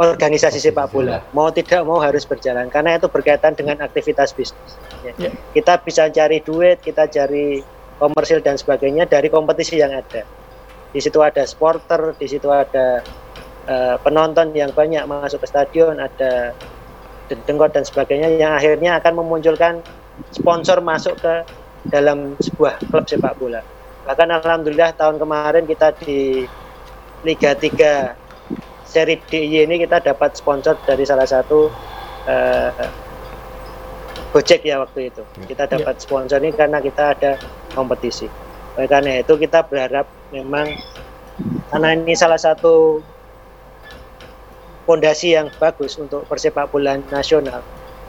[0.00, 1.20] organisasi sepak bola.
[1.36, 4.72] Mau tidak mau harus berjalan karena itu berkaitan dengan aktivitas bisnis.
[5.04, 5.12] Ya.
[5.20, 5.34] Yeah.
[5.52, 7.60] Kita bisa cari duit, kita cari
[8.00, 10.24] komersil dan sebagainya dari kompetisi yang ada.
[10.90, 13.04] Di situ ada supporter, di situ ada
[13.68, 16.56] uh, penonton yang banyak masuk ke stadion, ada
[17.28, 19.84] dengkot dan sebagainya yang akhirnya akan memunculkan
[20.34, 21.46] sponsor masuk ke
[21.92, 23.62] dalam sebuah klub sepak bola
[24.04, 26.44] bahkan alhamdulillah tahun kemarin kita di
[27.22, 28.16] Liga 3
[28.90, 31.70] seri DIY ini kita dapat sponsor dari salah satu
[32.26, 32.90] uh,
[34.30, 35.22] Gojek ya waktu itu.
[35.46, 35.78] Kita ya.
[35.78, 37.32] dapat sponsor ini karena kita ada
[37.74, 38.30] kompetisi.
[38.78, 40.70] Oleh karena itu kita berharap memang
[41.70, 43.02] karena ini salah satu
[44.86, 47.62] fondasi yang bagus untuk persepak bola nasional.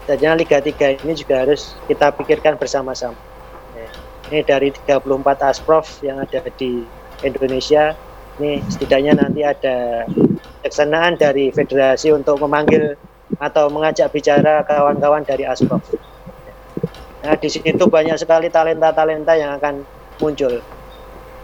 [0.06, 3.18] Dan Liga 3 ini juga harus kita pikirkan bersama-sama.
[4.32, 5.04] Ini dari 34
[5.44, 6.86] asprof yang ada di
[7.20, 7.94] Indonesia
[8.40, 10.08] ini setidaknya nanti ada
[10.62, 12.96] pelaksanaan dari federasi untuk memanggil
[13.42, 15.82] atau mengajak bicara kawan-kawan dari Asprof.
[17.22, 19.86] Nah, di situ banyak sekali talenta-talenta yang akan
[20.22, 20.62] muncul.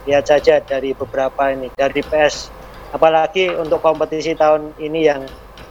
[0.08, 2.50] Lihat saja dari beberapa ini, dari PS,
[2.96, 5.28] apalagi untuk kompetisi tahun ini yang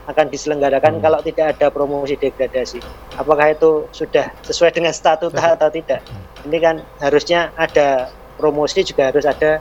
[0.07, 1.03] akan diselenggarakan hmm.
[1.03, 2.79] kalau tidak ada promosi degradasi.
[3.19, 6.03] Apakah itu sudah sesuai dengan statuta atau tidak?
[6.47, 9.59] Ini kan harusnya ada promosi juga harus ada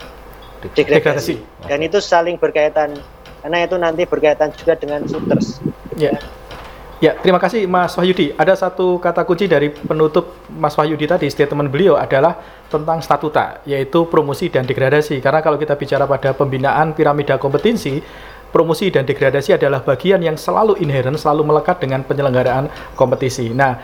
[0.73, 1.35] degradasi.
[1.69, 2.97] Dan itu saling berkaitan
[3.45, 5.61] karena itu nanti berkaitan juga dengan shooters.
[5.93, 6.17] Ya.
[7.03, 8.33] Ya, terima kasih Mas Wahyudi.
[8.39, 12.39] Ada satu kata kunci dari penutup Mas Wahyudi tadi, statement beliau adalah
[12.71, 15.19] tentang statuta, yaitu promosi dan degradasi.
[15.19, 17.99] Karena kalau kita bicara pada pembinaan piramida kompetensi,
[18.49, 23.51] promosi dan degradasi adalah bagian yang selalu inherent, selalu melekat dengan penyelenggaraan kompetisi.
[23.51, 23.75] Nah,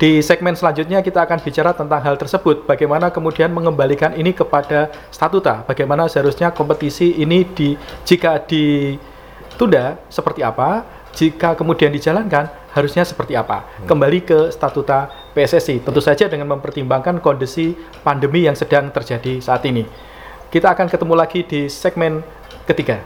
[0.00, 5.62] di segmen selanjutnya kita akan bicara tentang hal tersebut, bagaimana kemudian mengembalikan ini kepada statuta,
[5.68, 13.62] bagaimana seharusnya kompetisi ini di jika ditunda seperti apa, jika kemudian dijalankan harusnya seperti apa?
[13.62, 13.86] Hmm.
[13.94, 19.84] Kembali ke statuta PSSI, tentu saja dengan mempertimbangkan kondisi pandemi yang sedang terjadi saat ini.
[20.52, 22.20] Kita akan ketemu lagi di segmen
[22.68, 23.00] ketiga.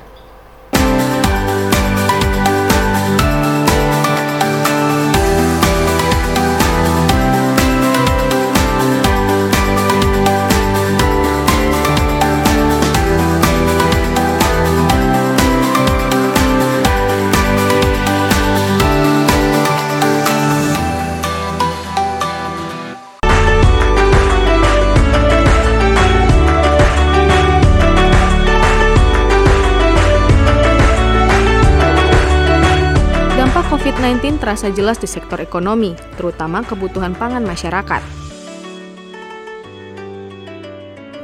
[33.87, 38.03] COVID-19 terasa jelas di sektor ekonomi, terutama kebutuhan pangan masyarakat.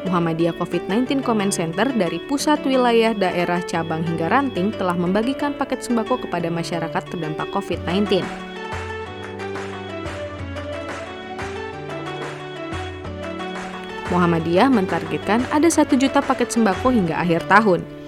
[0.07, 6.23] Muhammadiyah COVID-19 Comment Center dari pusat wilayah daerah cabang hingga ranting telah membagikan paket sembako
[6.23, 8.23] kepada masyarakat terdampak COVID-19.
[14.15, 18.02] Muhammadiyah mentargetkan ada satu juta paket sembako hingga akhir tahun.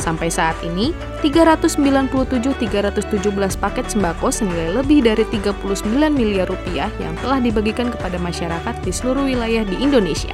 [0.00, 2.56] Sampai saat ini, 397-317
[3.60, 5.60] paket sembako senilai lebih dari 39
[6.08, 10.32] miliar rupiah yang telah dibagikan kepada masyarakat di seluruh wilayah di Indonesia.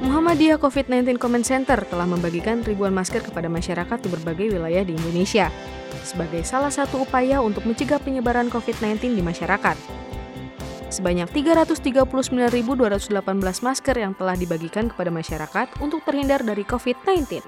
[0.00, 5.52] Muhammadiyah COVID-19 Comment Center telah membagikan ribuan masker kepada masyarakat di berbagai wilayah di Indonesia
[6.06, 9.74] sebagai salah satu upaya untuk mencegah penyebaran COVID-19 di masyarakat.
[10.86, 13.10] Sebanyak 339.218
[13.42, 17.42] masker yang telah dibagikan kepada masyarakat untuk terhindar dari COVID-19.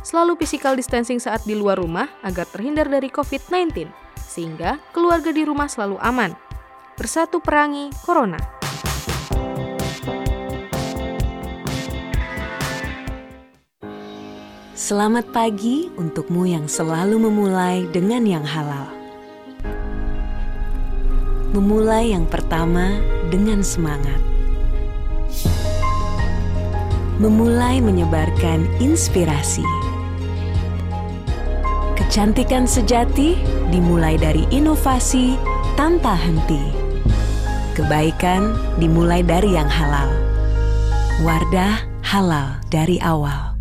[0.00, 5.68] Selalu physical distancing saat di luar rumah agar terhindar dari COVID-19, sehingga keluarga di rumah
[5.68, 6.32] selalu aman.
[6.96, 8.63] Bersatu perangi Corona.
[14.84, 18.92] Selamat pagi untukmu yang selalu memulai dengan yang halal.
[21.56, 23.00] Memulai yang pertama
[23.32, 24.20] dengan semangat.
[27.16, 29.64] Memulai menyebarkan inspirasi.
[31.96, 33.40] Kecantikan sejati
[33.72, 35.40] dimulai dari inovasi
[35.80, 36.60] tanpa henti.
[37.72, 40.12] Kebaikan dimulai dari yang halal.
[41.24, 43.53] Wardah halal dari awal.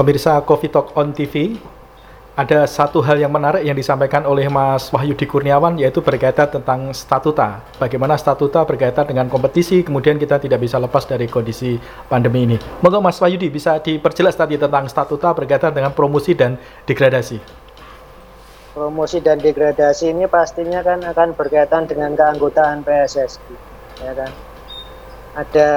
[0.00, 1.60] Pemirsa Coffee Talk on TV,
[2.32, 7.60] ada satu hal yang menarik yang disampaikan oleh Mas Wahyudi Kurniawan yaitu berkaitan tentang statuta.
[7.76, 11.76] Bagaimana statuta berkaitan dengan kompetisi, kemudian kita tidak bisa lepas dari kondisi
[12.08, 12.56] pandemi ini.
[12.80, 16.56] Moga Mas Wahyudi bisa diperjelas tadi tentang statuta berkaitan dengan promosi dan
[16.88, 17.36] degradasi.
[18.72, 23.52] Promosi dan degradasi ini pastinya kan akan berkaitan dengan keanggotaan PSSI,
[24.00, 24.32] ya kan.
[25.36, 25.68] Ada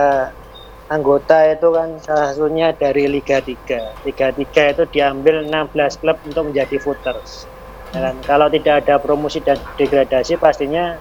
[0.91, 4.03] anggota itu kan salah satunya dari Liga 3.
[4.03, 7.47] Liga 3 itu diambil 16 klub untuk menjadi voters.
[7.93, 10.97] Dan kalau tidak ada promosi dan degradasi pastinya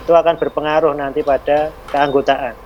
[0.00, 2.56] itu akan berpengaruh nanti pada keanggotaan.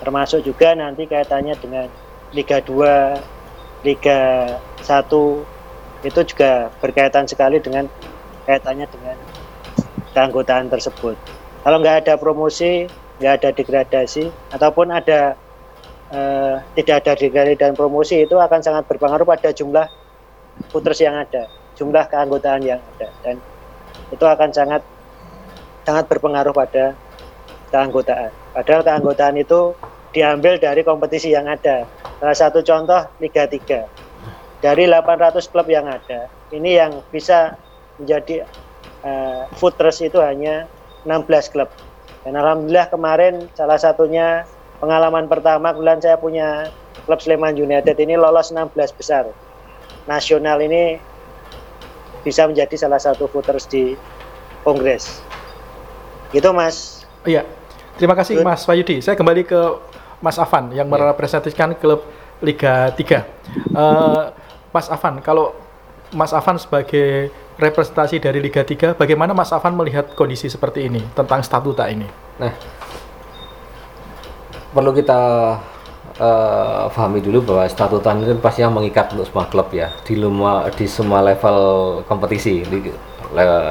[0.00, 1.86] Termasuk juga nanti kaitannya dengan
[2.32, 4.20] Liga 2, Liga
[4.80, 7.86] 1 itu juga berkaitan sekali dengan
[8.48, 9.16] kaitannya dengan
[10.16, 11.14] keanggotaan tersebut.
[11.62, 12.90] Kalau nggak ada promosi,
[13.22, 15.38] nggak ada degradasi ataupun ada
[16.12, 19.88] eh, tidak ada degradasi dan promosi itu akan sangat berpengaruh pada jumlah
[20.68, 23.40] putres yang ada, jumlah keanggotaan yang ada dan
[24.12, 24.84] itu akan sangat
[25.82, 26.94] sangat berpengaruh pada
[27.72, 28.30] keanggotaan.
[28.52, 29.72] Padahal keanggotaan itu
[30.12, 31.88] diambil dari kompetisi yang ada.
[32.20, 34.62] Salah satu contoh Liga 3.
[34.62, 37.58] Dari 800 klub yang ada, ini yang bisa
[37.98, 38.46] menjadi
[39.02, 40.70] uh, footers itu hanya
[41.02, 41.66] 16 klub.
[42.22, 44.46] Dan alhamdulillah kemarin salah satunya
[44.82, 46.74] pengalaman pertama bulan saya punya
[47.06, 49.30] klub Sleman United ini lolos 16 besar.
[50.10, 50.98] Nasional ini
[52.26, 53.94] bisa menjadi salah satu footers di
[54.66, 55.22] Kongres.
[56.34, 57.06] Gitu Mas.
[57.22, 57.46] Iya.
[57.94, 58.98] Terima kasih Mas Fayudi.
[58.98, 59.60] Saya kembali ke
[60.18, 60.92] Mas Afan yang Ya.
[60.98, 62.02] merepresentasikan klub
[62.42, 63.22] Liga 3.
[63.70, 64.22] Eh,
[64.74, 65.54] Mas Afan, kalau
[66.10, 71.44] Mas Afan sebagai representasi dari Liga 3, bagaimana Mas Afan melihat kondisi seperti ini tentang
[71.44, 72.08] statuta ini?
[72.40, 72.50] Nah,
[74.72, 75.20] perlu kita
[76.16, 80.16] eh, pahami dulu bahwa statuta ini kan pasti yang mengikat untuk semua klub ya di
[80.16, 81.58] semua di semua level
[82.08, 82.92] kompetisi Liga,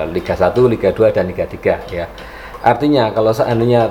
[0.09, 2.05] Liga 1, Liga 2 dan Liga 3 ya.
[2.61, 3.89] Artinya kalau seandainya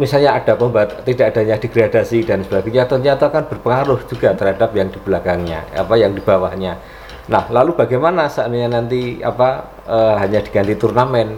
[0.00, 4.98] misalnya ada pembat tidak adanya degradasi dan sebagainya ternyata akan berpengaruh juga terhadap yang di
[5.02, 6.80] belakangnya apa yang di bawahnya.
[7.28, 11.36] Nah, lalu bagaimana seandainya nanti apa eh, hanya diganti turnamen?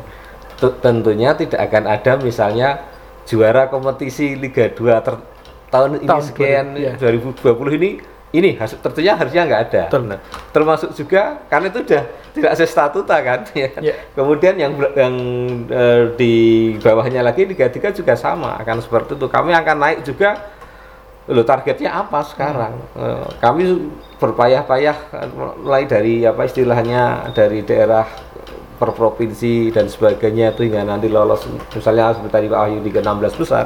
[0.60, 2.78] Tu- tentunya tidak akan ada misalnya
[3.28, 5.24] juara kompetisi Liga 2 ter-
[5.70, 6.92] tahun ini Tahun sekian 2000, iya.
[6.98, 7.90] 2020 ini
[8.30, 9.82] ini harus tentunya harusnya nggak ada.
[9.90, 10.02] Betul.
[10.06, 10.20] Nah,
[10.54, 13.40] termasuk juga karena itu sudah tidak ada statuta kan.
[13.58, 13.70] ya.
[13.78, 13.94] Iya.
[14.14, 15.14] Kemudian yang yang
[15.66, 16.34] eh, di
[16.78, 19.26] bawahnya lagi Liga 3 juga sama akan seperti itu.
[19.26, 20.38] Kami akan naik juga
[21.30, 22.74] Loh targetnya apa sekarang?
[22.98, 25.28] Eh, kami berpayah-payah eh,
[25.62, 28.02] mulai dari apa istilahnya dari daerah
[28.80, 31.44] per provinsi dan sebagainya itu hingga nanti lolos
[31.76, 33.64] misalnya seperti tadi Pak Wahyu di 16 besar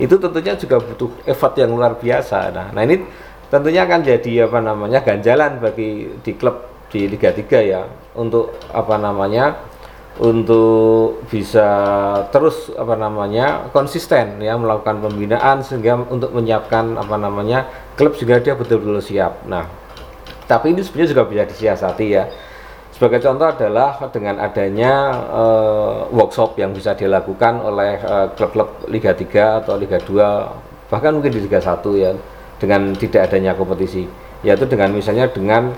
[0.00, 2.48] itu tentunya juga butuh effort yang luar biasa.
[2.48, 3.04] Nah, nah ini
[3.52, 7.84] tentunya akan jadi apa namanya ganjalan bagi di klub di Liga 3 ya
[8.16, 9.60] untuk apa namanya
[10.16, 11.66] untuk bisa
[12.30, 17.66] terus apa namanya konsisten ya melakukan pembinaan sehingga untuk menyiapkan apa namanya
[17.98, 19.42] klub juga dia betul-betul siap.
[19.44, 19.66] Nah,
[20.46, 22.24] tapi ini sebenarnya juga bisa disiasati ya.
[22.94, 29.66] Sebagai contoh adalah dengan adanya eh, workshop yang bisa dilakukan oleh eh, klub-klub Liga 3
[29.66, 32.14] atau Liga 2 bahkan mungkin di Liga 1 ya
[32.62, 34.06] dengan tidak adanya kompetisi.
[34.46, 35.74] Yaitu dengan misalnya dengan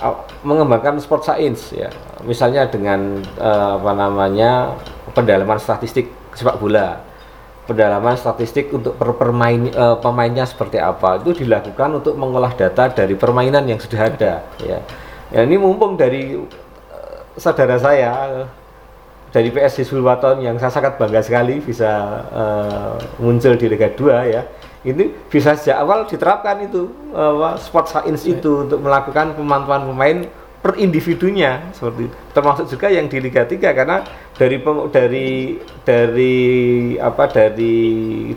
[0.00, 1.92] a- mengembangkan sport science ya.
[2.24, 4.72] Misalnya dengan eh, apa namanya
[5.12, 7.11] pendalaman statistik sepak bola
[7.72, 11.16] pendalaman statistik untuk per permain eh, pemainnya seperti apa.
[11.24, 14.78] Itu dilakukan untuk mengolah data dari permainan yang sudah ada ya.
[15.32, 18.44] Ya ini mumpung dari eh, saudara saya
[19.32, 24.44] dari PS Sulwaton yang saya sangat bangga sekali bisa eh, muncul di Liga 2 ya.
[24.82, 30.26] Ini bisa sejak awal diterapkan itu apa, sport science itu untuk melakukan pemantauan pemain
[30.62, 34.06] per individunya seperti termasuk juga yang di Liga 3 karena
[34.38, 34.62] dari
[34.94, 35.28] dari
[35.82, 36.34] dari
[37.02, 37.74] apa dari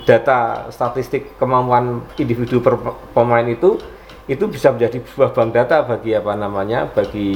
[0.01, 3.77] data statistik kemampuan individu per pe- pemain itu
[4.25, 7.29] itu bisa menjadi sebuah bank data bagi apa namanya bagi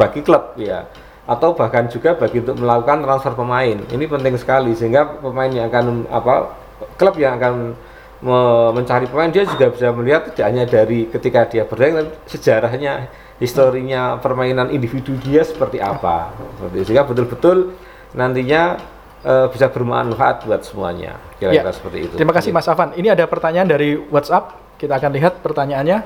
[0.00, 0.88] bagi klub ya.
[1.28, 3.76] Atau bahkan juga bagi untuk melakukan transfer pemain.
[3.76, 6.52] Ini penting sekali sehingga pemain yang akan apa
[6.96, 7.76] klub yang akan
[8.24, 13.08] me- mencari pemain dia juga bisa melihat tidak hanya dari ketika dia tapi sejarahnya
[13.44, 16.32] historinya permainan individu dia seperti apa
[16.72, 17.76] sehingga betul-betul
[18.16, 18.80] nantinya
[19.20, 21.76] eh, bisa bermanfaat buat semuanya kira-kira Ya.
[21.76, 22.56] seperti itu Terima kasih Ya.
[22.56, 22.96] Mas Afan.
[22.96, 24.56] Ini ada pertanyaan dari WhatsApp.
[24.74, 25.98] Kita akan lihat pertanyaannya.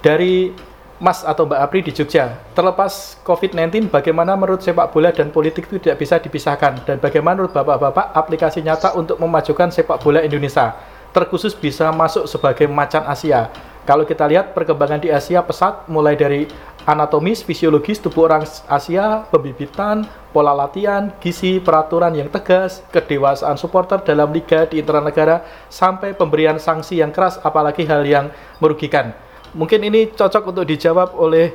[0.00, 0.54] Dari
[1.00, 2.36] Mas atau Mbak Apri di Jogja.
[2.52, 6.84] Terlepas COVID-19, bagaimana menurut sepak bola dan politik itu tidak bisa dipisahkan?
[6.84, 10.76] Dan bagaimana menurut Bapak-Bapak aplikasi nyata untuk memajukan sepak bola Indonesia?
[11.16, 13.48] Terkhusus bisa masuk sebagai macan Asia.
[13.88, 16.44] Kalau kita lihat perkembangan di Asia pesat, mulai dari
[16.84, 24.30] anatomis, fisiologis tubuh orang Asia, pembibitan, pola latihan, gizi, peraturan yang tegas, kedewasaan supporter dalam
[24.30, 28.28] liga di internal negara, sampai pemberian sanksi yang keras, apalagi hal yang
[28.60, 29.16] merugikan.
[29.56, 31.50] Mungkin ini cocok untuk dijawab oleh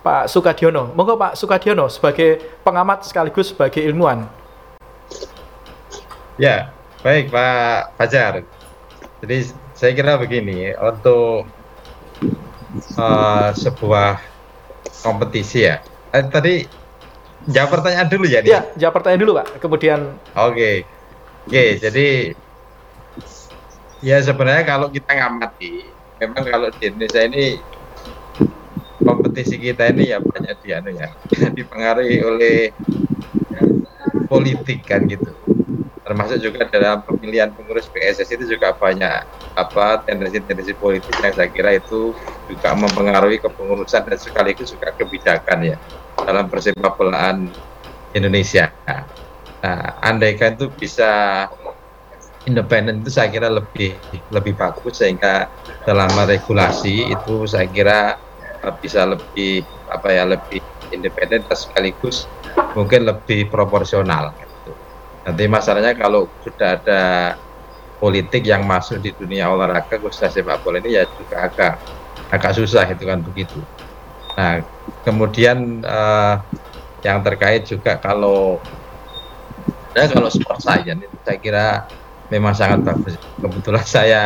[0.00, 0.96] Pak Sukadiono.
[0.96, 4.26] Monggo Pak Sukadiono sebagai pengamat sekaligus sebagai ilmuwan.
[6.40, 6.72] Ya,
[7.04, 8.42] baik Pak Fajar.
[9.20, 11.48] Jadi saya kira begini, untuk
[13.00, 14.20] eh, sebuah
[15.00, 15.80] kompetisi ya.
[16.12, 16.68] Eh, tadi
[17.48, 18.44] jawab pertanyaan dulu ya.
[18.44, 18.52] nih?
[18.52, 19.46] Ya, jawab pertanyaan dulu Pak.
[19.56, 20.84] Kemudian Oke,
[21.48, 21.64] oke.
[21.80, 22.36] Jadi
[24.04, 25.72] ya sebenarnya kalau kita ngamati,
[26.20, 27.44] memang kalau di Indonesia ini
[29.00, 31.08] kompetisi kita ini ya banyak di anu ya
[31.56, 32.68] dipengaruhi oleh
[34.28, 35.32] politik kan gitu
[36.10, 39.22] termasuk juga dalam pemilihan pengurus PSSI itu juga banyak
[39.54, 42.18] apa tendensi-tendensi politik yang saya kira itu
[42.50, 45.78] juga mempengaruhi kepengurusan dan sekaligus juga kebijakan ya
[46.26, 47.54] dalam persepak bolaan
[48.10, 48.74] Indonesia.
[49.62, 51.46] Nah, andaikan itu bisa
[52.42, 54.02] independen itu saya kira lebih
[54.34, 55.46] lebih bagus sehingga
[55.86, 58.18] dalam regulasi itu saya kira
[58.66, 60.58] uh, bisa lebih apa ya lebih
[60.90, 62.26] independen dan sekaligus
[62.74, 64.34] mungkin lebih proporsional.
[65.30, 67.02] Nanti masalahnya kalau sudah ada
[68.02, 71.78] politik yang masuk di dunia olahraga khususnya sepak bola ini ya juga agak
[72.34, 73.62] agak susah itu kan begitu.
[74.34, 74.66] Nah
[75.06, 76.42] kemudian uh,
[77.06, 78.58] yang terkait juga kalau
[79.94, 81.66] ya kalau sport science itu saya kira
[82.26, 83.14] memang sangat bagus.
[83.38, 84.22] Kebetulan saya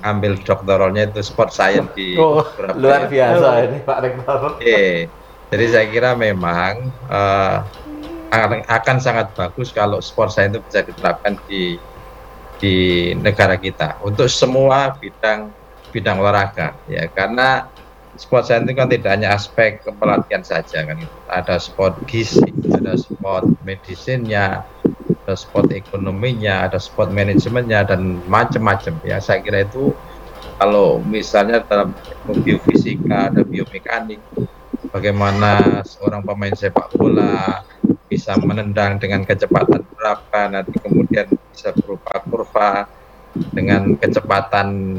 [0.00, 2.48] ambil doktoralnya itu sport science di oh,
[2.80, 4.56] luar biasa ini Pak Rektor.
[4.56, 5.12] Oke,
[5.52, 7.60] jadi saya kira memang uh,
[8.30, 11.80] akan, sangat bagus kalau sport science itu bisa diterapkan di
[12.58, 12.74] di
[13.16, 13.96] negara kita.
[14.02, 15.52] Untuk semua bidang
[15.94, 17.08] bidang olahraga ya.
[17.08, 17.68] Karena
[18.18, 20.98] sport science itu kan tidak hanya aspek kepelatihan saja kan.
[21.30, 24.66] Ada sport gizi ada sport medisinnya
[25.24, 29.22] ada sport ekonominya ada sport manajemennya dan macam-macam ya.
[29.22, 29.94] Saya kira itu
[30.58, 31.94] kalau misalnya dalam
[32.26, 34.18] biofisika ada biomekanik
[34.90, 37.62] bagaimana seorang pemain sepak bola
[38.08, 42.88] bisa menendang dengan kecepatan berapa nanti kemudian bisa berupa kurva
[43.52, 44.98] dengan kecepatan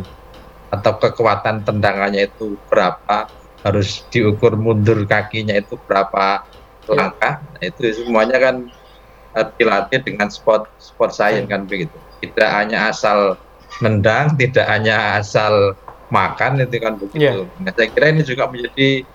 [0.70, 3.26] atau kekuatan tendangannya itu berapa
[3.66, 6.46] harus diukur mundur kakinya itu berapa
[6.88, 7.44] langkah.
[7.44, 8.56] Nah, itu semuanya kan
[9.36, 11.98] eh, dilatih dengan sport sport science kan begitu.
[12.22, 13.36] Tidak hanya asal
[13.82, 15.74] nendang tidak hanya asal
[16.10, 17.18] makan itu kan begitu.
[17.18, 17.46] Yeah.
[17.62, 19.06] nah, saya kira ini juga menjadi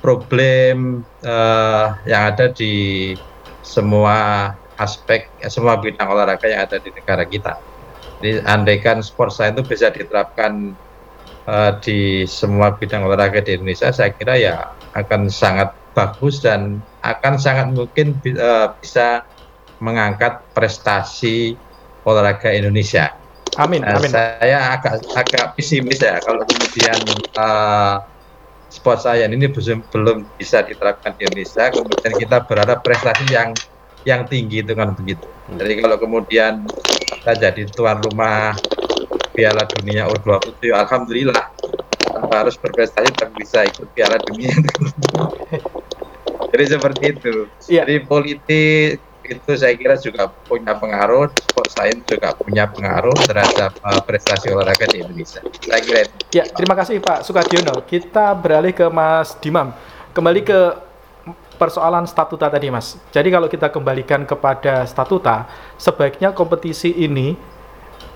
[0.00, 3.14] problem uh, yang ada di
[3.62, 4.50] semua
[4.80, 7.60] aspek semua bidang olahraga yang ada di negara kita.
[8.20, 10.76] Jadi andaikan sport science itu bisa diterapkan
[11.48, 17.40] uh, di semua bidang olahraga di Indonesia, saya kira ya akan sangat bagus dan akan
[17.40, 19.24] sangat mungkin uh, bisa
[19.80, 21.56] mengangkat prestasi
[22.04, 23.16] olahraga Indonesia.
[23.58, 23.82] Amin.
[23.82, 24.10] Nah, amin.
[24.12, 26.98] Saya agak agak pesimis ya kalau kemudian
[27.34, 27.98] uh,
[28.70, 31.68] sport science ini belum belum bisa diterapkan di Indonesia.
[31.68, 33.50] Kemudian kita berharap prestasi yang
[34.06, 35.26] yang tinggi itu kan begitu.
[35.50, 36.64] Jadi kalau kemudian
[37.20, 38.56] kita jadi tuan rumah
[39.34, 41.52] Piala Dunia U20 ya alhamdulillah
[42.10, 44.54] tanpa harus berprestasi tapi bisa ikut Piala Dunia.
[46.50, 47.46] Jadi seperti itu.
[47.70, 47.86] Ya.
[47.86, 48.98] jadi politik
[49.30, 54.90] itu saya kira juga punya pengaruh, sport science juga punya pengaruh terhadap uh, prestasi olahraga
[54.90, 55.38] di Indonesia.
[55.62, 56.14] Saya kira itu.
[56.34, 57.86] Ya, terima kasih Pak Sukadiono.
[57.86, 59.70] Kita beralih ke Mas Dimam.
[60.10, 60.58] Kembali ke
[61.54, 62.98] persoalan statuta tadi, Mas.
[63.14, 65.46] Jadi kalau kita kembalikan kepada statuta,
[65.78, 67.38] sebaiknya kompetisi ini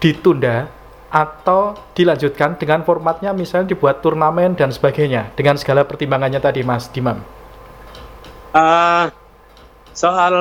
[0.02, 0.66] ditunda
[1.14, 7.22] atau dilanjutkan dengan formatnya misalnya dibuat turnamen dan sebagainya dengan segala pertimbangannya tadi, Mas Dimam.
[8.50, 9.10] Uh,
[9.94, 10.34] Soal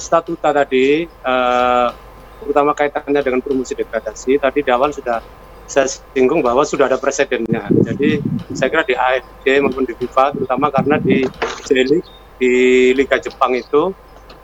[0.00, 1.92] statuta tadi, uh,
[2.40, 5.20] terutama kaitannya dengan promosi degradasi, tadi di awal sudah
[5.68, 7.68] saya singgung bahwa sudah ada presidennya.
[7.84, 8.24] Jadi
[8.56, 11.20] saya kira di AFC maupun di FIFA, terutama karena di
[11.68, 12.00] J
[12.40, 12.52] di
[12.96, 13.92] Liga Jepang itu,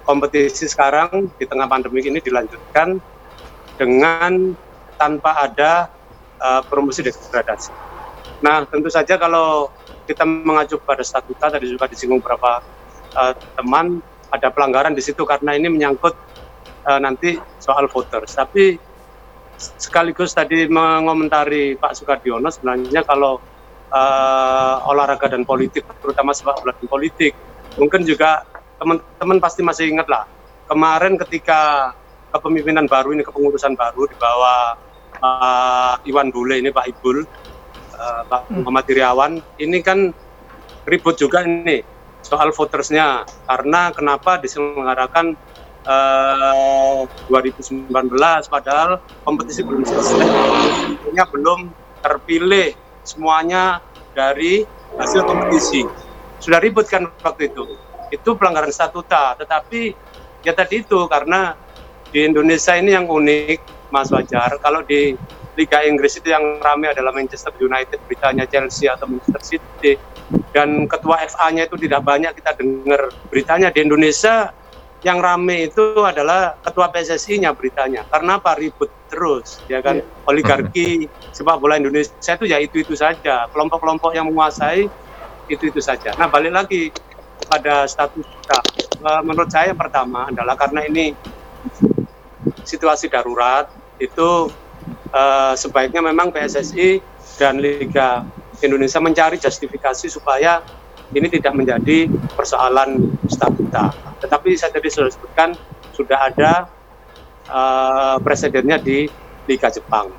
[0.05, 3.01] kompetisi sekarang di tengah pandemi ini dilanjutkan
[3.81, 4.53] dengan
[5.01, 5.89] tanpa ada
[6.37, 7.72] uh, promosi degradasi.
[8.45, 9.72] Nah, tentu saja kalau
[10.05, 12.61] kita mengacu pada statuta, tadi juga disinggung beberapa
[13.16, 16.14] uh, teman, ada pelanggaran di situ karena ini menyangkut
[16.85, 18.37] uh, nanti soal voters.
[18.37, 18.76] Tapi
[19.59, 23.43] sekaligus tadi mengomentari Pak Sukadiono sebenarnya kalau
[23.91, 27.33] uh, olahraga dan politik, terutama sepak bola dan politik,
[27.74, 28.47] mungkin juga
[28.79, 30.24] teman-teman pasti masih ingat lah
[30.68, 31.91] kemarin ketika
[32.31, 34.76] kepemimpinan baru ini kepengurusan baru di bawah
[35.24, 37.24] uh, Iwan Bule ini Pak Ibul,
[37.97, 38.62] uh, Pak hmm.
[38.62, 40.12] Muhammad Iriawan, ini kan
[40.85, 41.81] ribut juga ini
[42.29, 43.24] soal votersnya.
[43.49, 45.33] Karena kenapa diselenggarakan
[45.89, 47.89] uh, eh, 2019
[48.53, 50.20] padahal kompetisi belum selesai.
[51.33, 51.72] Belum
[52.05, 53.81] terpilih semuanya
[54.12, 54.68] dari
[55.01, 55.89] hasil kompetisi.
[56.39, 57.64] Sudah ribut kan waktu itu?
[58.12, 59.33] Itu pelanggaran statuta.
[59.41, 59.97] Tetapi
[60.45, 61.57] ya tadi itu karena
[62.09, 65.16] di Indonesia ini yang unik Mas Wajar kalau di
[65.59, 69.99] Liga Inggris itu yang ramai adalah Manchester United beritanya Chelsea atau Manchester City.
[70.55, 73.11] Dan ketua FA-nya itu tidak banyak kita dengar.
[73.27, 74.55] Beritanya di Indonesia
[75.03, 78.07] yang rame itu adalah ketua PSSI-nya beritanya.
[78.07, 78.55] Karena apa?
[78.55, 79.99] Ribut terus ya kan?
[79.99, 80.31] Yeah.
[80.31, 80.89] oligarki
[81.35, 83.51] sepak bola Indonesia itu ya itu itu saja.
[83.51, 84.87] Kelompok-kelompok yang menguasai
[85.51, 86.15] itu itu saja.
[86.15, 86.95] Nah balik lagi
[87.51, 88.61] pada status kita.
[88.99, 91.17] Eh, menurut saya yang pertama adalah karena ini
[92.63, 94.53] situasi darurat itu
[95.12, 97.01] eh, sebaiknya memang PSSI
[97.39, 98.26] dan Liga
[98.61, 100.61] Indonesia mencari justifikasi supaya
[101.14, 103.95] ini tidak menjadi persoalan statuta.
[104.20, 105.55] Tetapi saya tadi sudah sebutkan
[105.95, 106.53] sudah ada
[107.49, 109.09] eh, presidennya di
[109.49, 110.12] Liga Jepang.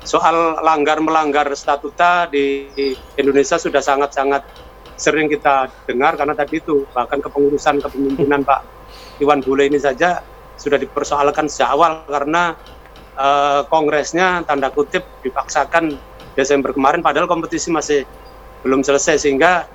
[0.00, 2.72] Soal langgar melanggar statuta di
[3.20, 4.48] Indonesia sudah sangat-sangat
[4.96, 8.60] sering kita dengar karena tadi itu bahkan kepengurusan kepemimpinan Pak
[9.20, 10.20] Iwan Bule ini saja
[10.60, 12.52] sudah dipersoalkan sejak awal karena
[13.20, 16.00] eh, kongresnya tanda kutip dipaksakan
[16.32, 18.08] Desember kemarin padahal kompetisi masih
[18.64, 19.68] belum selesai sehingga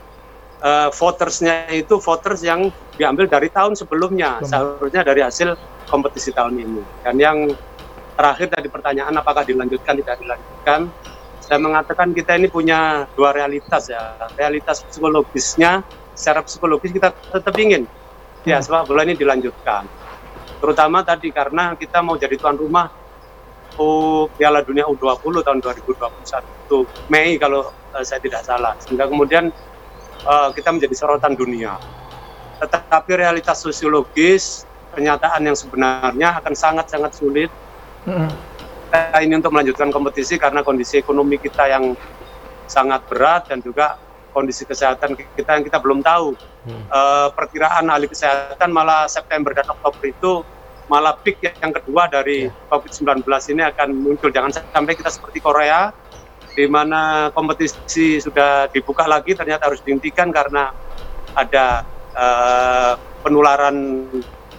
[0.65, 4.49] eh, votersnya itu voters yang diambil dari tahun sebelumnya Belum.
[4.49, 5.53] seharusnya dari hasil
[5.85, 6.81] kompetisi tahun ini.
[7.05, 7.37] Dan yang
[8.15, 10.89] terakhir tadi pertanyaan apakah dilanjutkan tidak dilanjutkan?
[11.45, 14.17] Saya mengatakan kita ini punya dua realitas ya.
[14.33, 15.85] Realitas psikologisnya
[16.17, 17.85] secara psikologis kita tetap ingin
[18.47, 19.85] ya sepak bola ini dilanjutkan.
[20.57, 22.89] Terutama tadi karena kita mau jadi tuan rumah
[23.79, 29.51] U Piala Dunia U20 tahun 2021 Mei kalau eh, saya tidak salah sehingga kemudian
[30.23, 31.77] eh, kita menjadi sorotan dunia
[32.59, 34.63] tetapi realitas sosiologis
[34.95, 37.51] pernyataan yang sebenarnya akan sangat-sangat sulit
[38.07, 38.31] Mm-mm.
[38.87, 41.99] kita ini untuk melanjutkan kompetisi karena kondisi ekonomi kita yang
[42.65, 43.99] sangat berat dan juga
[44.35, 46.35] kondisi kesehatan kita yang kita belum tahu.
[46.67, 50.43] Eh, perkiraan ahli kesehatan malah September dan Oktober itu
[50.85, 54.29] malah peak yang kedua dari COVID-19 ini akan muncul.
[54.29, 55.89] Jangan sampai kita seperti Korea
[56.55, 60.71] di mana kompetisi sudah dibuka lagi ternyata harus dihentikan karena
[61.35, 61.83] ada
[62.15, 62.93] eh,
[63.25, 64.07] penularan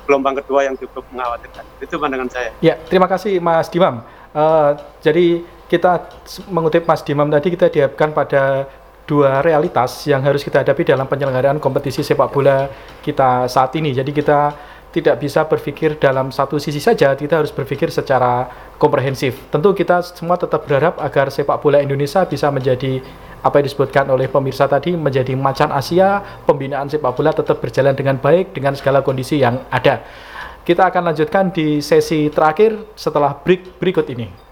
[0.04, 1.64] gelombang kedua yang cukup mengkhawatirkan.
[1.82, 2.50] Itu pandangan saya.
[2.60, 4.04] Ya, terima kasih Mas Dimam.
[4.36, 4.70] Eh,
[5.00, 5.26] jadi
[5.66, 6.10] kita
[6.50, 8.68] mengutip Mas Dimam tadi kita dihadapkan pada
[9.06, 12.66] dua realitas yang harus kita hadapi dalam penyelenggaraan kompetisi sepak bola
[13.00, 13.94] kita saat ini.
[13.94, 14.52] Jadi kita
[14.96, 18.48] tidak bisa berpikir dalam satu sisi saja, kita harus berpikir secara
[18.80, 19.36] komprehensif.
[19.52, 23.04] Tentu kita semua tetap berharap agar sepak bola Indonesia bisa menjadi
[23.44, 28.16] apa yang disebutkan oleh pemirsa tadi menjadi macan Asia, pembinaan sepak bola tetap berjalan dengan
[28.16, 30.00] baik dengan segala kondisi yang ada.
[30.64, 34.45] Kita akan lanjutkan di sesi terakhir setelah break berikut ini.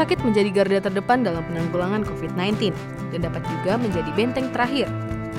[0.00, 2.72] Sakit menjadi garda terdepan dalam penanggulangan COVID-19
[3.12, 4.88] dan dapat juga menjadi benteng terakhir.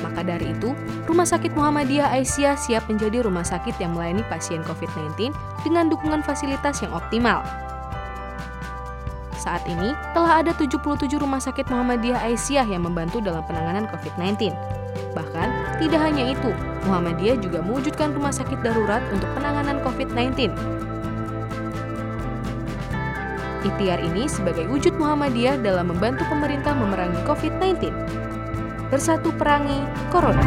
[0.02, 0.74] Maka dari itu,
[1.06, 5.30] Rumah Sakit Muhammadiyah Aisyah siap menjadi rumah sakit yang melayani pasien COVID-19
[5.62, 7.46] dengan dukungan fasilitas yang optimal.
[9.38, 14.54] Saat ini, telah ada 77 rumah sakit Muhammadiyah Aisyah yang membantu dalam penanganan COVID-19.
[15.18, 15.50] Bahkan,
[15.82, 16.50] tidak hanya itu,
[16.86, 20.54] Muhammadiyah juga mewujudkan rumah sakit darurat untuk penanganan COVID-19
[23.62, 27.94] Ikhtiar ini sebagai wujud Muhammadiyah dalam membantu pemerintah memerangi COVID-19.
[28.90, 30.42] Bersatu perangi Corona.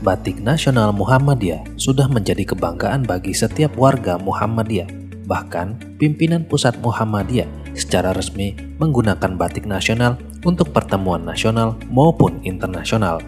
[0.00, 4.88] Batik Nasional Muhammadiyah sudah menjadi kebanggaan bagi setiap warga Muhammadiyah.
[5.28, 10.16] Bahkan, pimpinan pusat Muhammadiyah secara resmi menggunakan batik nasional
[10.48, 13.20] untuk pertemuan nasional maupun internasional.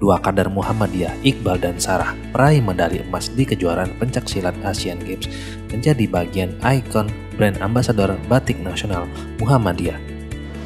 [0.00, 5.28] Dua kader Muhammadiyah, Iqbal dan Sarah, peraih medali emas di kejuaraan pencaksilat Asian Games
[5.68, 9.04] menjadi bagian ikon brand ambasador batik nasional
[9.36, 10.00] Muhammadiyah.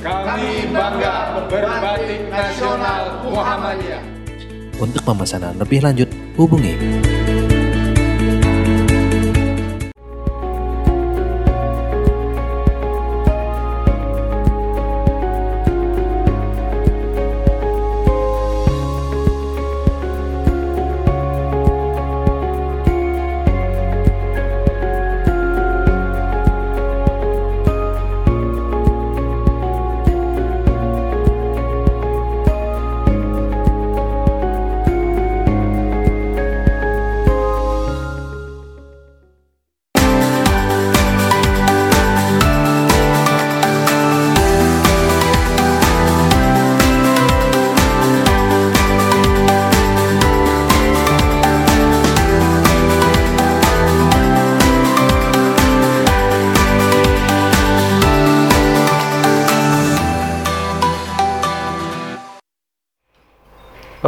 [0.07, 4.03] Kami bangga berbatik nasional Muhammadiyah.
[4.79, 6.07] Untuk pemesanan lebih lanjut,
[6.39, 6.79] hubungi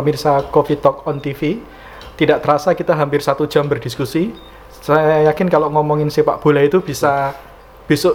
[0.07, 1.59] Pemirsa Coffee Talk on TV,
[2.15, 4.31] tidak terasa kita hampir satu jam berdiskusi.
[4.71, 7.35] Saya yakin kalau ngomongin sepak bola itu bisa
[7.91, 8.15] besok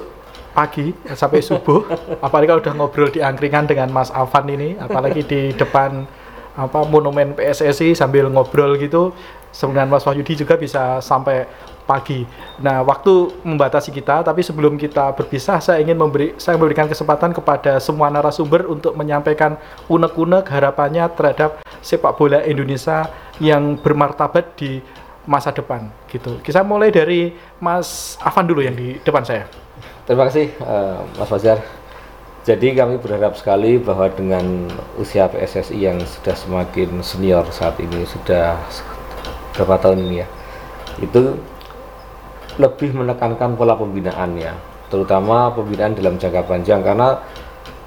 [0.55, 1.83] pagi sampai subuh.
[2.23, 6.07] apalagi kalau udah ngobrol di angkringan dengan Mas Afan ini, apalagi di depan
[6.55, 9.11] apa monumen PSSI sambil ngobrol gitu.
[9.51, 11.43] Sebenarnya Mas Wahyudi juga bisa sampai
[11.91, 12.23] pagi.
[12.63, 17.83] Nah, waktu membatasi kita, tapi sebelum kita berpisah, saya ingin memberi, saya memberikan kesempatan kepada
[17.83, 19.59] semua narasumber untuk menyampaikan
[19.91, 23.11] unek-unek harapannya terhadap sepak bola Indonesia
[23.43, 24.79] yang bermartabat di
[25.27, 26.39] masa depan, gitu.
[26.39, 29.51] Kita mulai dari Mas Afan dulu yang di depan saya.
[30.07, 31.59] Terima kasih uh, Mas Fajar.
[32.41, 34.65] Jadi kami berharap sekali bahwa dengan
[34.97, 38.57] usia PSSI yang sudah semakin senior saat ini sudah
[39.53, 40.27] berapa tahun ini ya,
[41.05, 41.37] itu
[42.59, 44.51] lebih menekankan pola pembinaannya,
[44.91, 47.19] terutama pembinaan dalam jangka panjang karena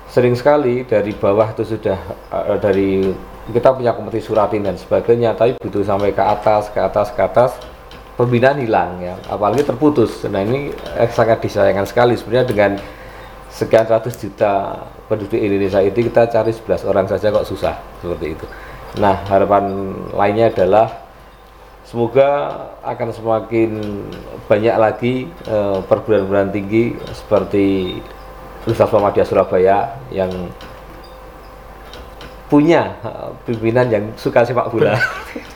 [0.08, 1.98] sering sekali dari bawah itu sudah
[2.30, 3.10] uh, dari
[3.50, 7.50] kita punya kompetisi suratin dan sebagainya, tapi butuh sampai ke atas, ke atas, ke atas,
[8.16, 10.24] pembinaan hilang ya, apalagi terputus.
[10.30, 12.70] Nah ini eh, sangat disayangkan sekali sebenarnya dengan
[13.52, 18.46] sekian ratus juta penduduk Indonesia itu kita cari 11 orang saja kok susah seperti itu.
[18.96, 21.03] Nah harapan lainnya adalah
[21.84, 22.28] semoga
[22.80, 23.70] akan semakin
[24.48, 25.14] banyak lagi
[25.46, 28.00] uh, perguruan-perguruan tinggi seperti
[28.64, 29.78] Universitas Muhammadiyah Surabaya
[30.08, 30.32] yang
[32.48, 34.96] punya uh, pimpinan yang suka sepak bola.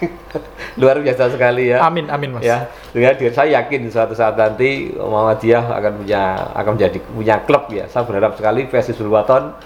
[0.80, 1.82] Luar biasa sekali ya.
[1.82, 2.44] Amin amin mas.
[2.44, 6.22] Ya dengan saya yakin suatu saat nanti Muhammadiyah akan punya
[6.52, 7.88] akan menjadi punya klub ya.
[7.88, 9.56] Saya berharap sekali versi Sulwaton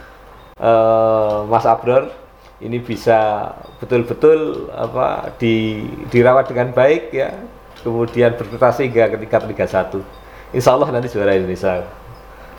[0.63, 2.22] uh, Mas Abror
[2.63, 3.51] ini bisa
[3.83, 7.35] betul-betul apa di dirawat dengan baik ya.
[7.83, 10.23] Kemudian berprestasi hingga ke tingkat Liga 1
[10.55, 11.83] Insya Allah nanti juara Indonesia.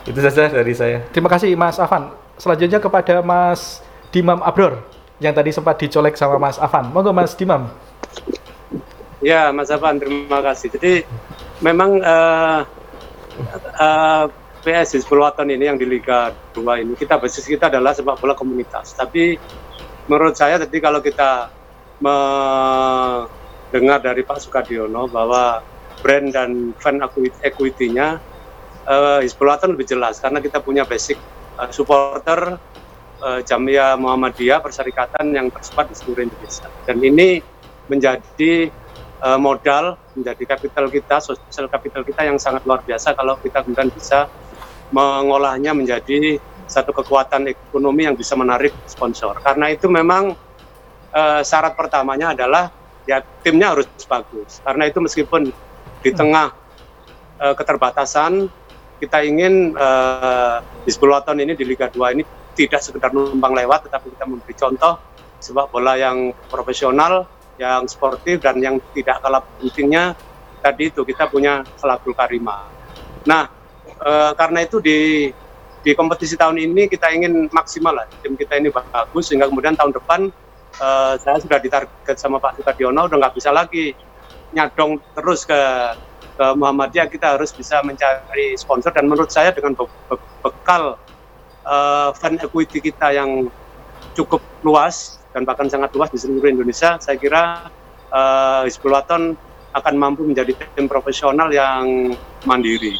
[0.03, 0.99] Itu saja dari saya.
[1.15, 2.11] Terima kasih Mas Afan.
[2.35, 3.79] Selanjutnya kepada Mas
[4.11, 4.81] Dimam Abror
[5.21, 6.89] yang tadi sempat dicolek sama Mas Afan.
[6.89, 7.69] Monggo Mas Dimam.
[9.23, 10.73] Ya Mas Afan terima kasih.
[10.73, 10.93] Jadi
[11.61, 12.65] memang uh,
[13.79, 14.25] uh,
[15.45, 18.97] ini yang di Liga 2 ini kita basis kita adalah sepak bola komunitas.
[18.97, 19.37] Tapi
[20.07, 21.47] menurut saya tadi kalau kita
[22.03, 25.63] mendengar dari Pak Sukadiono bahwa
[26.03, 26.99] brand dan fan
[27.43, 28.19] equity-nya
[28.87, 29.23] uh,
[29.71, 31.15] lebih jelas karena kita punya basic
[31.55, 32.59] uh, supporter
[33.23, 36.67] uh, Jamia Muhammadiyah Perserikatan yang tersebar di seluruh Indonesia.
[36.83, 37.39] Dan ini
[37.87, 38.67] menjadi
[39.23, 43.89] uh, modal menjadi kapital kita sosial kapital kita yang sangat luar biasa kalau kita kemudian
[43.89, 44.27] bisa
[44.93, 49.37] mengolahnya menjadi satu kekuatan ekonomi yang bisa menarik sponsor.
[49.43, 50.33] Karena itu memang
[51.13, 52.71] uh, syarat pertamanya adalah
[53.07, 54.59] ya timnya harus bagus.
[54.63, 55.51] Karena itu meskipun
[56.03, 56.17] di hmm.
[56.17, 56.47] tengah
[57.39, 58.47] uh, keterbatasan
[58.99, 62.23] kita ingin uh, Hizbulaton ini di Liga 2 ini
[62.55, 64.93] tidak sekedar numpang lewat tetapi kita memberi contoh
[65.43, 67.27] sepak bola yang profesional,
[67.59, 70.15] yang sportif dan yang tidak kalah pentingnya
[70.63, 72.63] tadi itu kita punya selagul karima.
[73.27, 73.51] Nah,
[73.99, 75.27] e, karena itu di
[75.83, 79.91] di kompetisi tahun ini kita ingin maksimal lah tim kita ini bagus sehingga kemudian tahun
[79.91, 80.31] depan
[80.79, 83.91] uh, saya sudah ditarget sama Pak Sukadiono udah nggak bisa lagi
[84.55, 85.59] nyadong terus ke
[86.33, 90.97] ke Muhammadiyah kita harus bisa mencari sponsor dan menurut saya dengan be be bekal
[91.67, 93.51] uh, fan equity kita yang
[94.17, 97.69] cukup luas dan bahkan sangat luas di seluruh Indonesia saya kira
[98.09, 99.37] uh, Hizbulaton
[99.73, 102.13] akan mampu menjadi tim profesional yang
[102.45, 102.93] mandiri.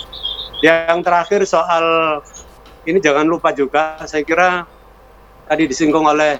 [0.65, 1.85] Yang terakhir soal
[2.83, 4.67] ini jangan lupa juga, saya kira
[5.47, 6.39] tadi disinggung oleh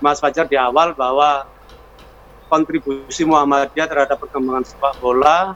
[0.00, 1.44] Mas Fajar di awal bahwa
[2.48, 5.52] kontribusi Muhammadiyah terhadap perkembangan sepak bola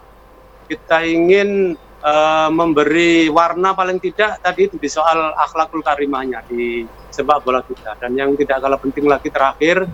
[0.68, 7.44] kita ingin uh, memberi warna paling tidak tadi itu di soal akhlakul karimahnya di sepak
[7.44, 7.96] bola kita.
[8.00, 9.84] Dan yang tidak kalah penting lagi terakhir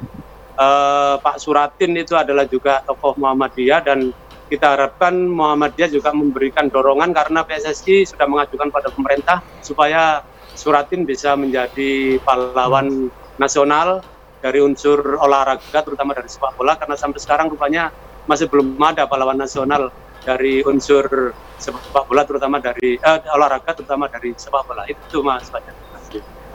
[0.58, 4.10] uh, Pak Suratin itu adalah juga tokoh Muhammadiyah dan
[4.48, 10.24] kita harapkan Muhammadiyah juga memberikan dorongan karena PSSI sudah mengajukan pada pemerintah supaya
[10.58, 14.02] Suratin bisa menjadi pahlawan nasional
[14.42, 17.94] dari unsur olahraga terutama dari sepak bola karena sampai sekarang rupanya
[18.26, 19.94] masih belum ada pahlawan nasional
[20.24, 21.30] dari unsur
[21.60, 25.74] sepak bola terutama dari eh, olahraga terutama dari sepak bola itu Mas Fajar.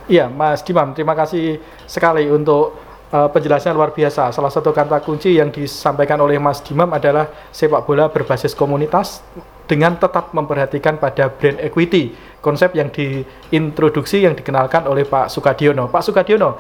[0.04, 2.76] Iya Mas Dimam terima kasih sekali untuk
[3.14, 4.34] uh, penjelasannya luar biasa.
[4.34, 9.22] Salah satu kata kunci yang disampaikan oleh Mas Dimam adalah sepak bola berbasis komunitas
[9.70, 15.88] dengan tetap memperhatikan pada brand equity, konsep yang diintroduksi yang dikenalkan oleh Pak Sukadiono.
[15.88, 16.60] Pak Sukadiono,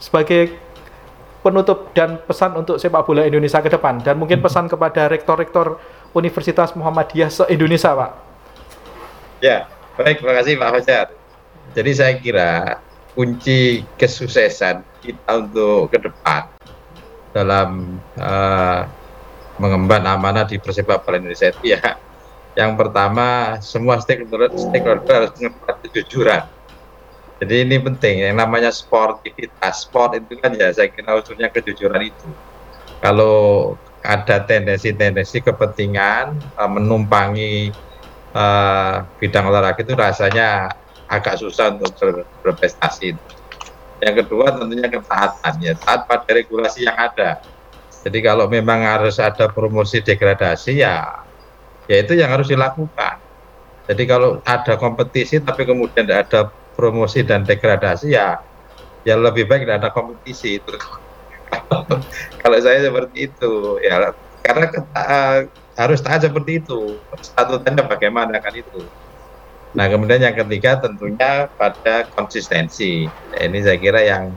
[0.00, 0.58] sebagai
[1.40, 5.80] penutup dan pesan untuk sepak bola Indonesia ke depan dan mungkin pesan kepada rektor-rektor
[6.12, 8.10] Universitas Muhammadiyah se-Indonesia, Pak.
[9.40, 11.06] Ya, baik, terima kasih Pak Fajar.
[11.70, 12.82] Jadi saya kira
[13.14, 16.46] kunci kesuksesan kita untuk ke depan
[17.30, 18.86] dalam uh,
[19.60, 21.52] mengemban amanah di persepak bola Indonesia.
[21.52, 21.98] Itu ya
[22.58, 26.42] yang pertama semua stakeholder, stakeholder harus mengemban kejujuran.
[27.40, 29.88] Jadi ini penting yang namanya sportivitas.
[29.88, 32.28] Sport itu kan ya saya kira unsurnya kejujuran itu.
[33.00, 37.72] Kalau ada tendensi-tendensi kepentingan uh, menumpangi
[38.36, 40.72] uh, bidang olahraga itu rasanya
[41.10, 43.18] agak susah untuk ber, berprestasi.
[44.00, 47.42] Yang kedua tentunya ketaatan ya, taat pada regulasi yang ada.
[48.00, 51.20] Jadi kalau memang harus ada promosi degradasi ya,
[51.84, 53.20] ya itu yang harus dilakukan.
[53.90, 56.40] Jadi kalau ada kompetisi tapi kemudian tidak ada
[56.78, 58.40] promosi dan degradasi ya,
[59.04, 60.62] ya lebih baik tidak ada kompetisi.
[60.62, 60.72] itu.
[62.40, 64.14] kalau saya seperti itu ya
[64.46, 65.38] karena uh,
[65.76, 68.86] harus taat seperti itu statutannya bagaimana kan itu
[69.70, 73.06] Nah, kemudian yang ketiga tentunya pada konsistensi.
[73.38, 74.34] Ini saya kira yang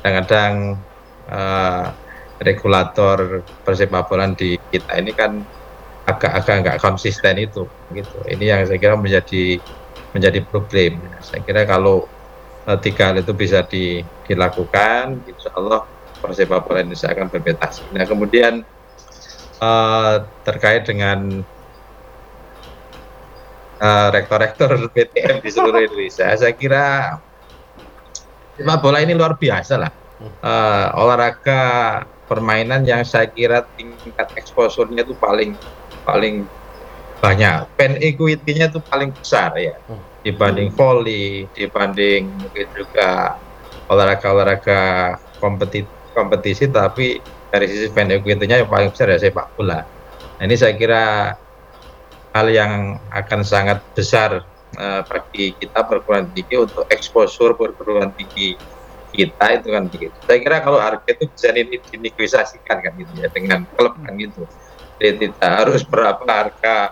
[0.00, 0.80] kadang-kadang
[1.28, 1.92] uh,
[2.40, 5.44] regulator persepak bola di kita ini kan
[6.08, 8.18] agak-agak nggak konsisten itu, gitu.
[8.24, 9.60] Ini yang saya kira menjadi
[10.16, 11.00] menjadi problem.
[11.20, 12.08] Saya kira kalau
[12.64, 15.84] uh, tiga hal itu bisa di, dilakukan, insya Allah
[16.24, 17.84] persepak bola Indonesia akan berprestasi.
[17.92, 18.64] Nah, kemudian
[19.60, 21.44] uh, terkait dengan
[23.84, 26.32] uh, rektor-rektor PTM di seluruh Indonesia.
[26.32, 27.16] Saya kira
[28.56, 29.92] sepak bola ini luar biasa lah.
[30.24, 31.60] Uh, olahraga
[32.24, 35.60] permainan yang saya kira tingkat eksposurnya itu paling
[36.06, 36.48] paling
[37.20, 37.68] banyak.
[37.76, 39.76] Fan equity-nya itu paling besar ya
[40.24, 43.36] dibanding volley, dibanding mungkin juga
[43.92, 47.20] olahraga-olahraga kompetisi, kompetisi tapi
[47.52, 49.84] dari sisi fan equity-nya yang paling besar ya sepak bola.
[50.40, 51.36] Nah, ini saya kira
[52.34, 54.42] hal yang akan sangat besar
[54.74, 58.58] uh, bagi kita perguruan tinggi untuk eksposur perguruan tinggi
[59.14, 60.16] kita itu kan begitu.
[60.26, 64.42] Saya kira kalau harga itu bisa dinegosiasikan kan gitu ya dengan klub kan gitu.
[64.98, 66.90] Jadi tidak harus berapa harga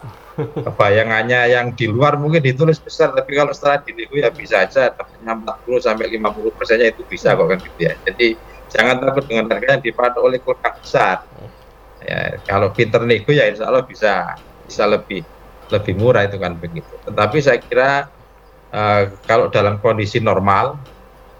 [0.80, 5.34] bayangannya yang di luar mungkin ditulis besar tapi kalau setelah dinego ya bisa aja dapatnya
[5.66, 7.92] 40 sampai 50 persennya itu bisa kok kan gitu ya.
[8.06, 8.38] Jadi
[8.70, 11.26] jangan takut dengan harga yang dipatok oleh klub besar.
[12.02, 14.34] Ya, kalau pinter nego ya insya Allah bisa
[14.72, 15.20] bisa lebih
[15.68, 16.88] lebih murah itu kan begitu.
[17.04, 18.08] Tetapi saya kira
[18.72, 20.80] uh, kalau dalam kondisi normal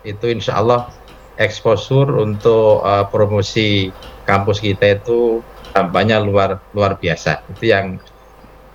[0.04, 0.92] itu insya Allah
[1.40, 3.88] eksposur untuk uh, promosi
[4.28, 5.40] kampus kita itu
[5.72, 7.40] tampaknya luar luar biasa.
[7.48, 7.96] Itu yang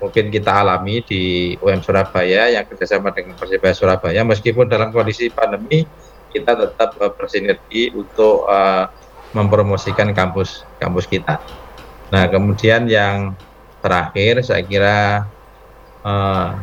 [0.02, 5.86] mungkin kita alami di UM Surabaya yang kerjasama dengan Persibaya Surabaya meskipun dalam kondisi pandemi
[6.34, 8.90] kita tetap uh, bersinergi untuk uh,
[9.34, 11.42] mempromosikan kampus kampus kita.
[12.14, 13.36] Nah kemudian yang
[13.88, 15.24] terakhir saya kira
[16.04, 16.60] uh,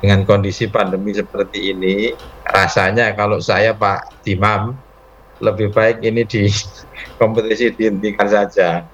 [0.00, 2.16] dengan kondisi pandemi seperti ini
[2.48, 4.72] rasanya kalau saya Pak Dimam
[5.38, 6.48] lebih baik ini di
[7.20, 8.88] kompetisi dihentikan saja.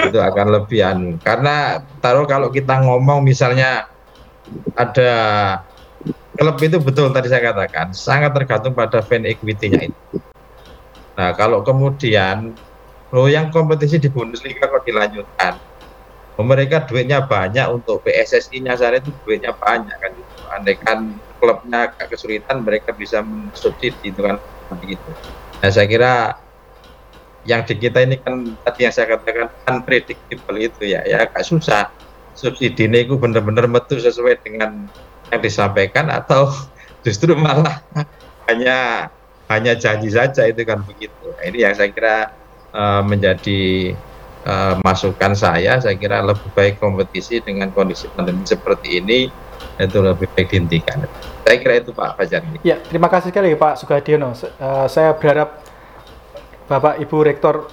[0.00, 1.10] Itu akan lebih anu.
[1.20, 3.84] Karena taruh kalau kita ngomong misalnya
[4.72, 5.12] ada
[6.40, 10.16] klub itu betul tadi saya katakan sangat tergantung pada fan equity-nya itu.
[11.20, 12.56] Nah kalau kemudian
[13.12, 15.69] lo yang kompetisi di Bundesliga kok dilanjutkan
[16.38, 20.34] mereka duitnya banyak untuk PSSI nyasar itu duitnya banyak kan gitu.
[20.50, 20.98] andai kan
[21.36, 25.10] klubnya agak kesulitan mereka bisa mensubsidi itu kan begitu
[25.60, 26.12] nah saya kira
[27.48, 31.88] yang di kita ini kan tadi yang saya katakan unpredictable itu ya ya agak susah.
[32.36, 34.88] Subsidi ini itu benar-benar metu sesuai dengan
[35.32, 36.52] yang disampaikan atau
[37.04, 37.80] justru malah
[38.48, 39.08] hanya
[39.50, 41.32] hanya janji saja itu kan begitu.
[41.34, 42.16] Nah, ini yang saya kira
[42.70, 43.92] uh, menjadi
[44.46, 49.18] uh, masukan saya, saya kira lebih baik kompetisi dengan kondisi pandemi seperti ini
[49.80, 51.08] itu lebih baik dihentikan.
[51.44, 52.44] Saya kira itu Pak Fajar.
[52.60, 54.36] Ya, terima kasih sekali Pak Sugadiono.
[54.60, 55.64] Uh, saya berharap
[56.68, 57.66] Bapak Ibu Rektor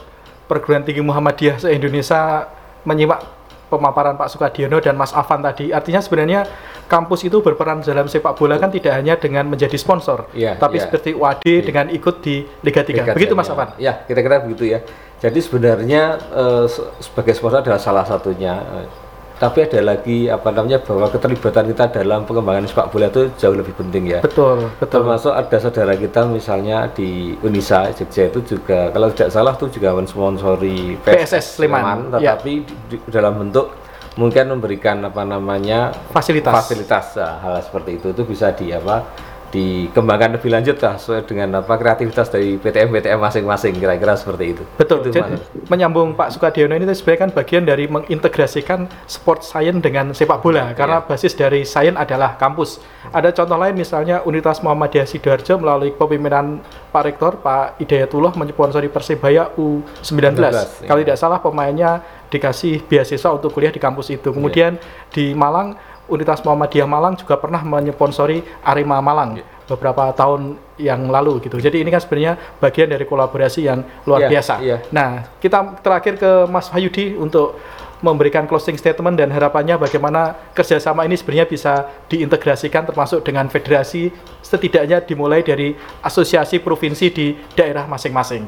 [0.47, 2.47] Perguruan Tinggi Muhammadiyah se-Indonesia
[2.87, 3.36] menyimak
[3.67, 5.71] pemaparan Pak Sukadiono dan Mas Afan tadi.
[5.71, 6.47] Artinya sebenarnya
[6.87, 10.87] kampus itu berperan dalam sepak bola kan tidak hanya dengan menjadi sponsor, ya, tapi ya.
[10.87, 11.61] seperti UAD ya.
[11.63, 12.91] dengan ikut di Liga 3.
[12.91, 13.75] Liga begitu Mas Afan?
[13.79, 14.79] Ya, kira-kira begitu ya.
[15.17, 16.65] Jadi sebenarnya eh,
[17.01, 18.55] sebagai sponsor adalah salah satunya.
[18.83, 19.06] Eh,
[19.37, 23.77] tapi ada lagi apa namanya bahwa keterlibatan kita dalam pengembangan sepak bola itu jauh lebih
[23.77, 24.19] penting ya.
[24.25, 25.05] Betul, betul.
[25.05, 29.93] Termasuk ada saudara kita misalnya di Unisa Jogja itu juga kalau tidak salah itu juga
[29.93, 32.33] mensponsori PSS Sleman, ya.
[32.33, 32.73] tetapi ya.
[32.89, 33.69] di, dalam bentuk
[34.17, 39.05] mungkin memberikan apa namanya fasilitas fasilitas hal seperti itu itu bisa di apa
[39.47, 44.63] dikembangkan lebih lanjut lah sesuai dengan apa kreativitas dari PTM PTM masing-masing kira-kira seperti itu.
[44.75, 45.07] Betul.
[45.07, 45.39] Itu, Jadi,
[45.71, 50.99] menyambung Pak Sukadiono ini sebenarnya kan bagian dari mengintegrasikan sport science dengan sepak bola karena
[50.99, 52.83] basis dari sains adalah kampus.
[53.15, 56.59] Ada contoh lain misalnya Universitas Muhammadiyah Sidoarjo melalui kepemimpinan
[56.91, 60.43] Pak Rektor Pak Hidayatullah menyponsori Persebaya U19.
[60.43, 61.05] 19, Kalau iya.
[61.07, 64.35] tidak salah pemainnya dikasih beasiswa untuk kuliah di kampus itu.
[64.35, 64.75] Kemudian
[65.11, 71.59] di Malang Universitas Muhammadiyah Malang juga pernah menyponsori Arema Malang beberapa tahun yang lalu gitu.
[71.59, 74.53] Jadi ini kan sebenarnya bagian dari kolaborasi yang luar Iya, biasa.
[74.63, 74.77] iya.
[74.95, 77.59] Nah, kita terakhir ke Mas Wahyudi untuk
[77.99, 84.13] memberikan closing statement dan harapannya bagaimana kerjasama ini sebenarnya bisa diintegrasikan termasuk dengan federasi
[84.45, 85.73] setidaknya dimulai dari
[86.05, 88.45] asosiasi provinsi di daerah masing-masing.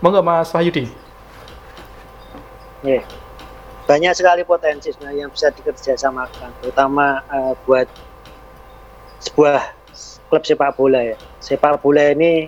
[0.00, 0.86] Monggo Mas Wahyudi.
[2.80, 3.04] Ya.
[3.90, 7.90] Banyak sekali potensi yang bisa dikerjasamakan, terutama eh, buat
[9.18, 9.58] sebuah
[10.30, 11.18] klub sepak bola ya.
[11.42, 12.46] Sepak bola ini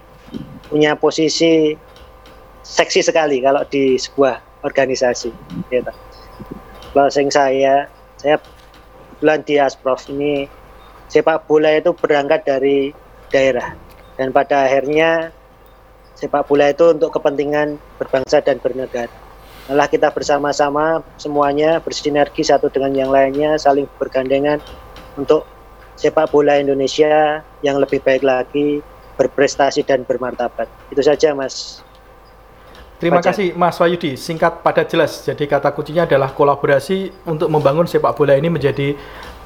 [0.71, 1.75] punya posisi
[2.63, 5.35] seksi sekali kalau di sebuah organisasi.
[6.95, 7.91] Kalau sing saya,
[8.23, 8.39] saya
[9.19, 10.47] bulan di Asprof ini
[11.11, 12.95] sepak bola itu berangkat dari
[13.35, 13.75] daerah
[14.15, 15.35] dan pada akhirnya
[16.15, 19.22] sepak bola itu untuk kepentingan berbangsa dan bernegara.
[19.71, 24.59] Malah kita bersama-sama semuanya bersinergi satu dengan yang lainnya, saling bergandengan
[25.15, 25.47] untuk
[25.95, 28.83] sepak bola Indonesia yang lebih baik lagi,
[29.15, 30.67] berprestasi dan bermartabat.
[30.91, 31.79] Itu saja, Mas.
[32.99, 33.35] Terima Fajar.
[33.35, 35.27] kasih Mas Wahyudi, singkat padat jelas.
[35.27, 38.95] Jadi kata kuncinya adalah kolaborasi untuk membangun sepak bola ini menjadi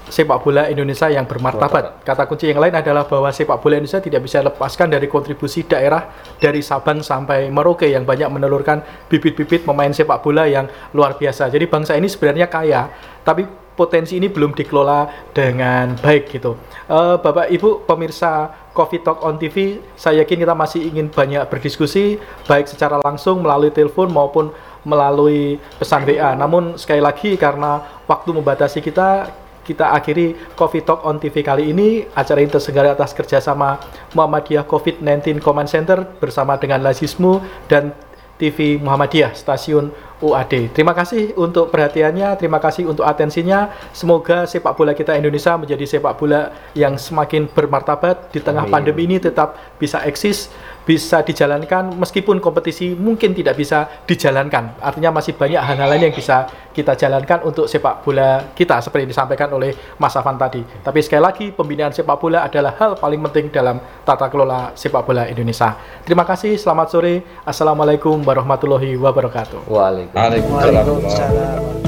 [0.07, 2.07] sepak bola Indonesia yang bermartabat.
[2.07, 6.11] Kata kunci yang lain adalah bahwa sepak bola Indonesia tidak bisa lepaskan dari kontribusi daerah
[6.39, 11.51] dari Sabang sampai Merauke yang banyak menelurkan bibit-bibit pemain sepak bola yang luar biasa.
[11.51, 12.87] Jadi bangsa ini sebenarnya kaya,
[13.27, 13.47] tapi
[13.77, 16.57] potensi ini belum dikelola dengan baik gitu.
[16.89, 22.17] Eh, Bapak Ibu pemirsa Coffee Talk on TV, saya yakin kita masih ingin banyak berdiskusi
[22.49, 24.49] baik secara langsung melalui telepon maupun
[24.87, 26.33] melalui pesan WA.
[26.39, 29.29] Namun sekali lagi karena waktu membatasi kita,
[29.67, 32.07] kita akhiri Coffee Talk on TV kali ini.
[32.15, 33.83] Acara ini terselenggara atas kerjasama
[34.15, 37.91] Muhammadiyah COVID-19 Command Center bersama dengan Lazismu dan
[38.39, 40.73] TV Muhammadiyah Stasiun UAD.
[40.73, 43.69] Terima kasih untuk perhatiannya, terima kasih untuk atensinya.
[43.93, 48.73] Semoga sepak bola kita Indonesia menjadi sepak bola yang semakin bermartabat di tengah Amin.
[48.73, 50.49] pandemi ini tetap bisa eksis,
[50.89, 54.81] bisa dijalankan meskipun kompetisi mungkin tidak bisa dijalankan.
[54.81, 59.13] Artinya masih banyak hal-hal lain yang bisa kita jalankan untuk sepak bola kita seperti yang
[59.13, 60.65] disampaikan oleh Mas Afan tadi.
[60.65, 65.29] Tapi sekali lagi pembinaan sepak bola adalah hal paling penting dalam tata kelola sepak bola
[65.29, 65.77] Indonesia.
[66.09, 67.21] Terima kasih, selamat sore.
[67.45, 69.69] Assalamualaikum warahmatullahi wabarakatuh.
[69.69, 70.06] Waalaikumsalam.
[70.15, 70.87] Waalaikumsalam.
[70.87, 71.86] Waalaikumsalam.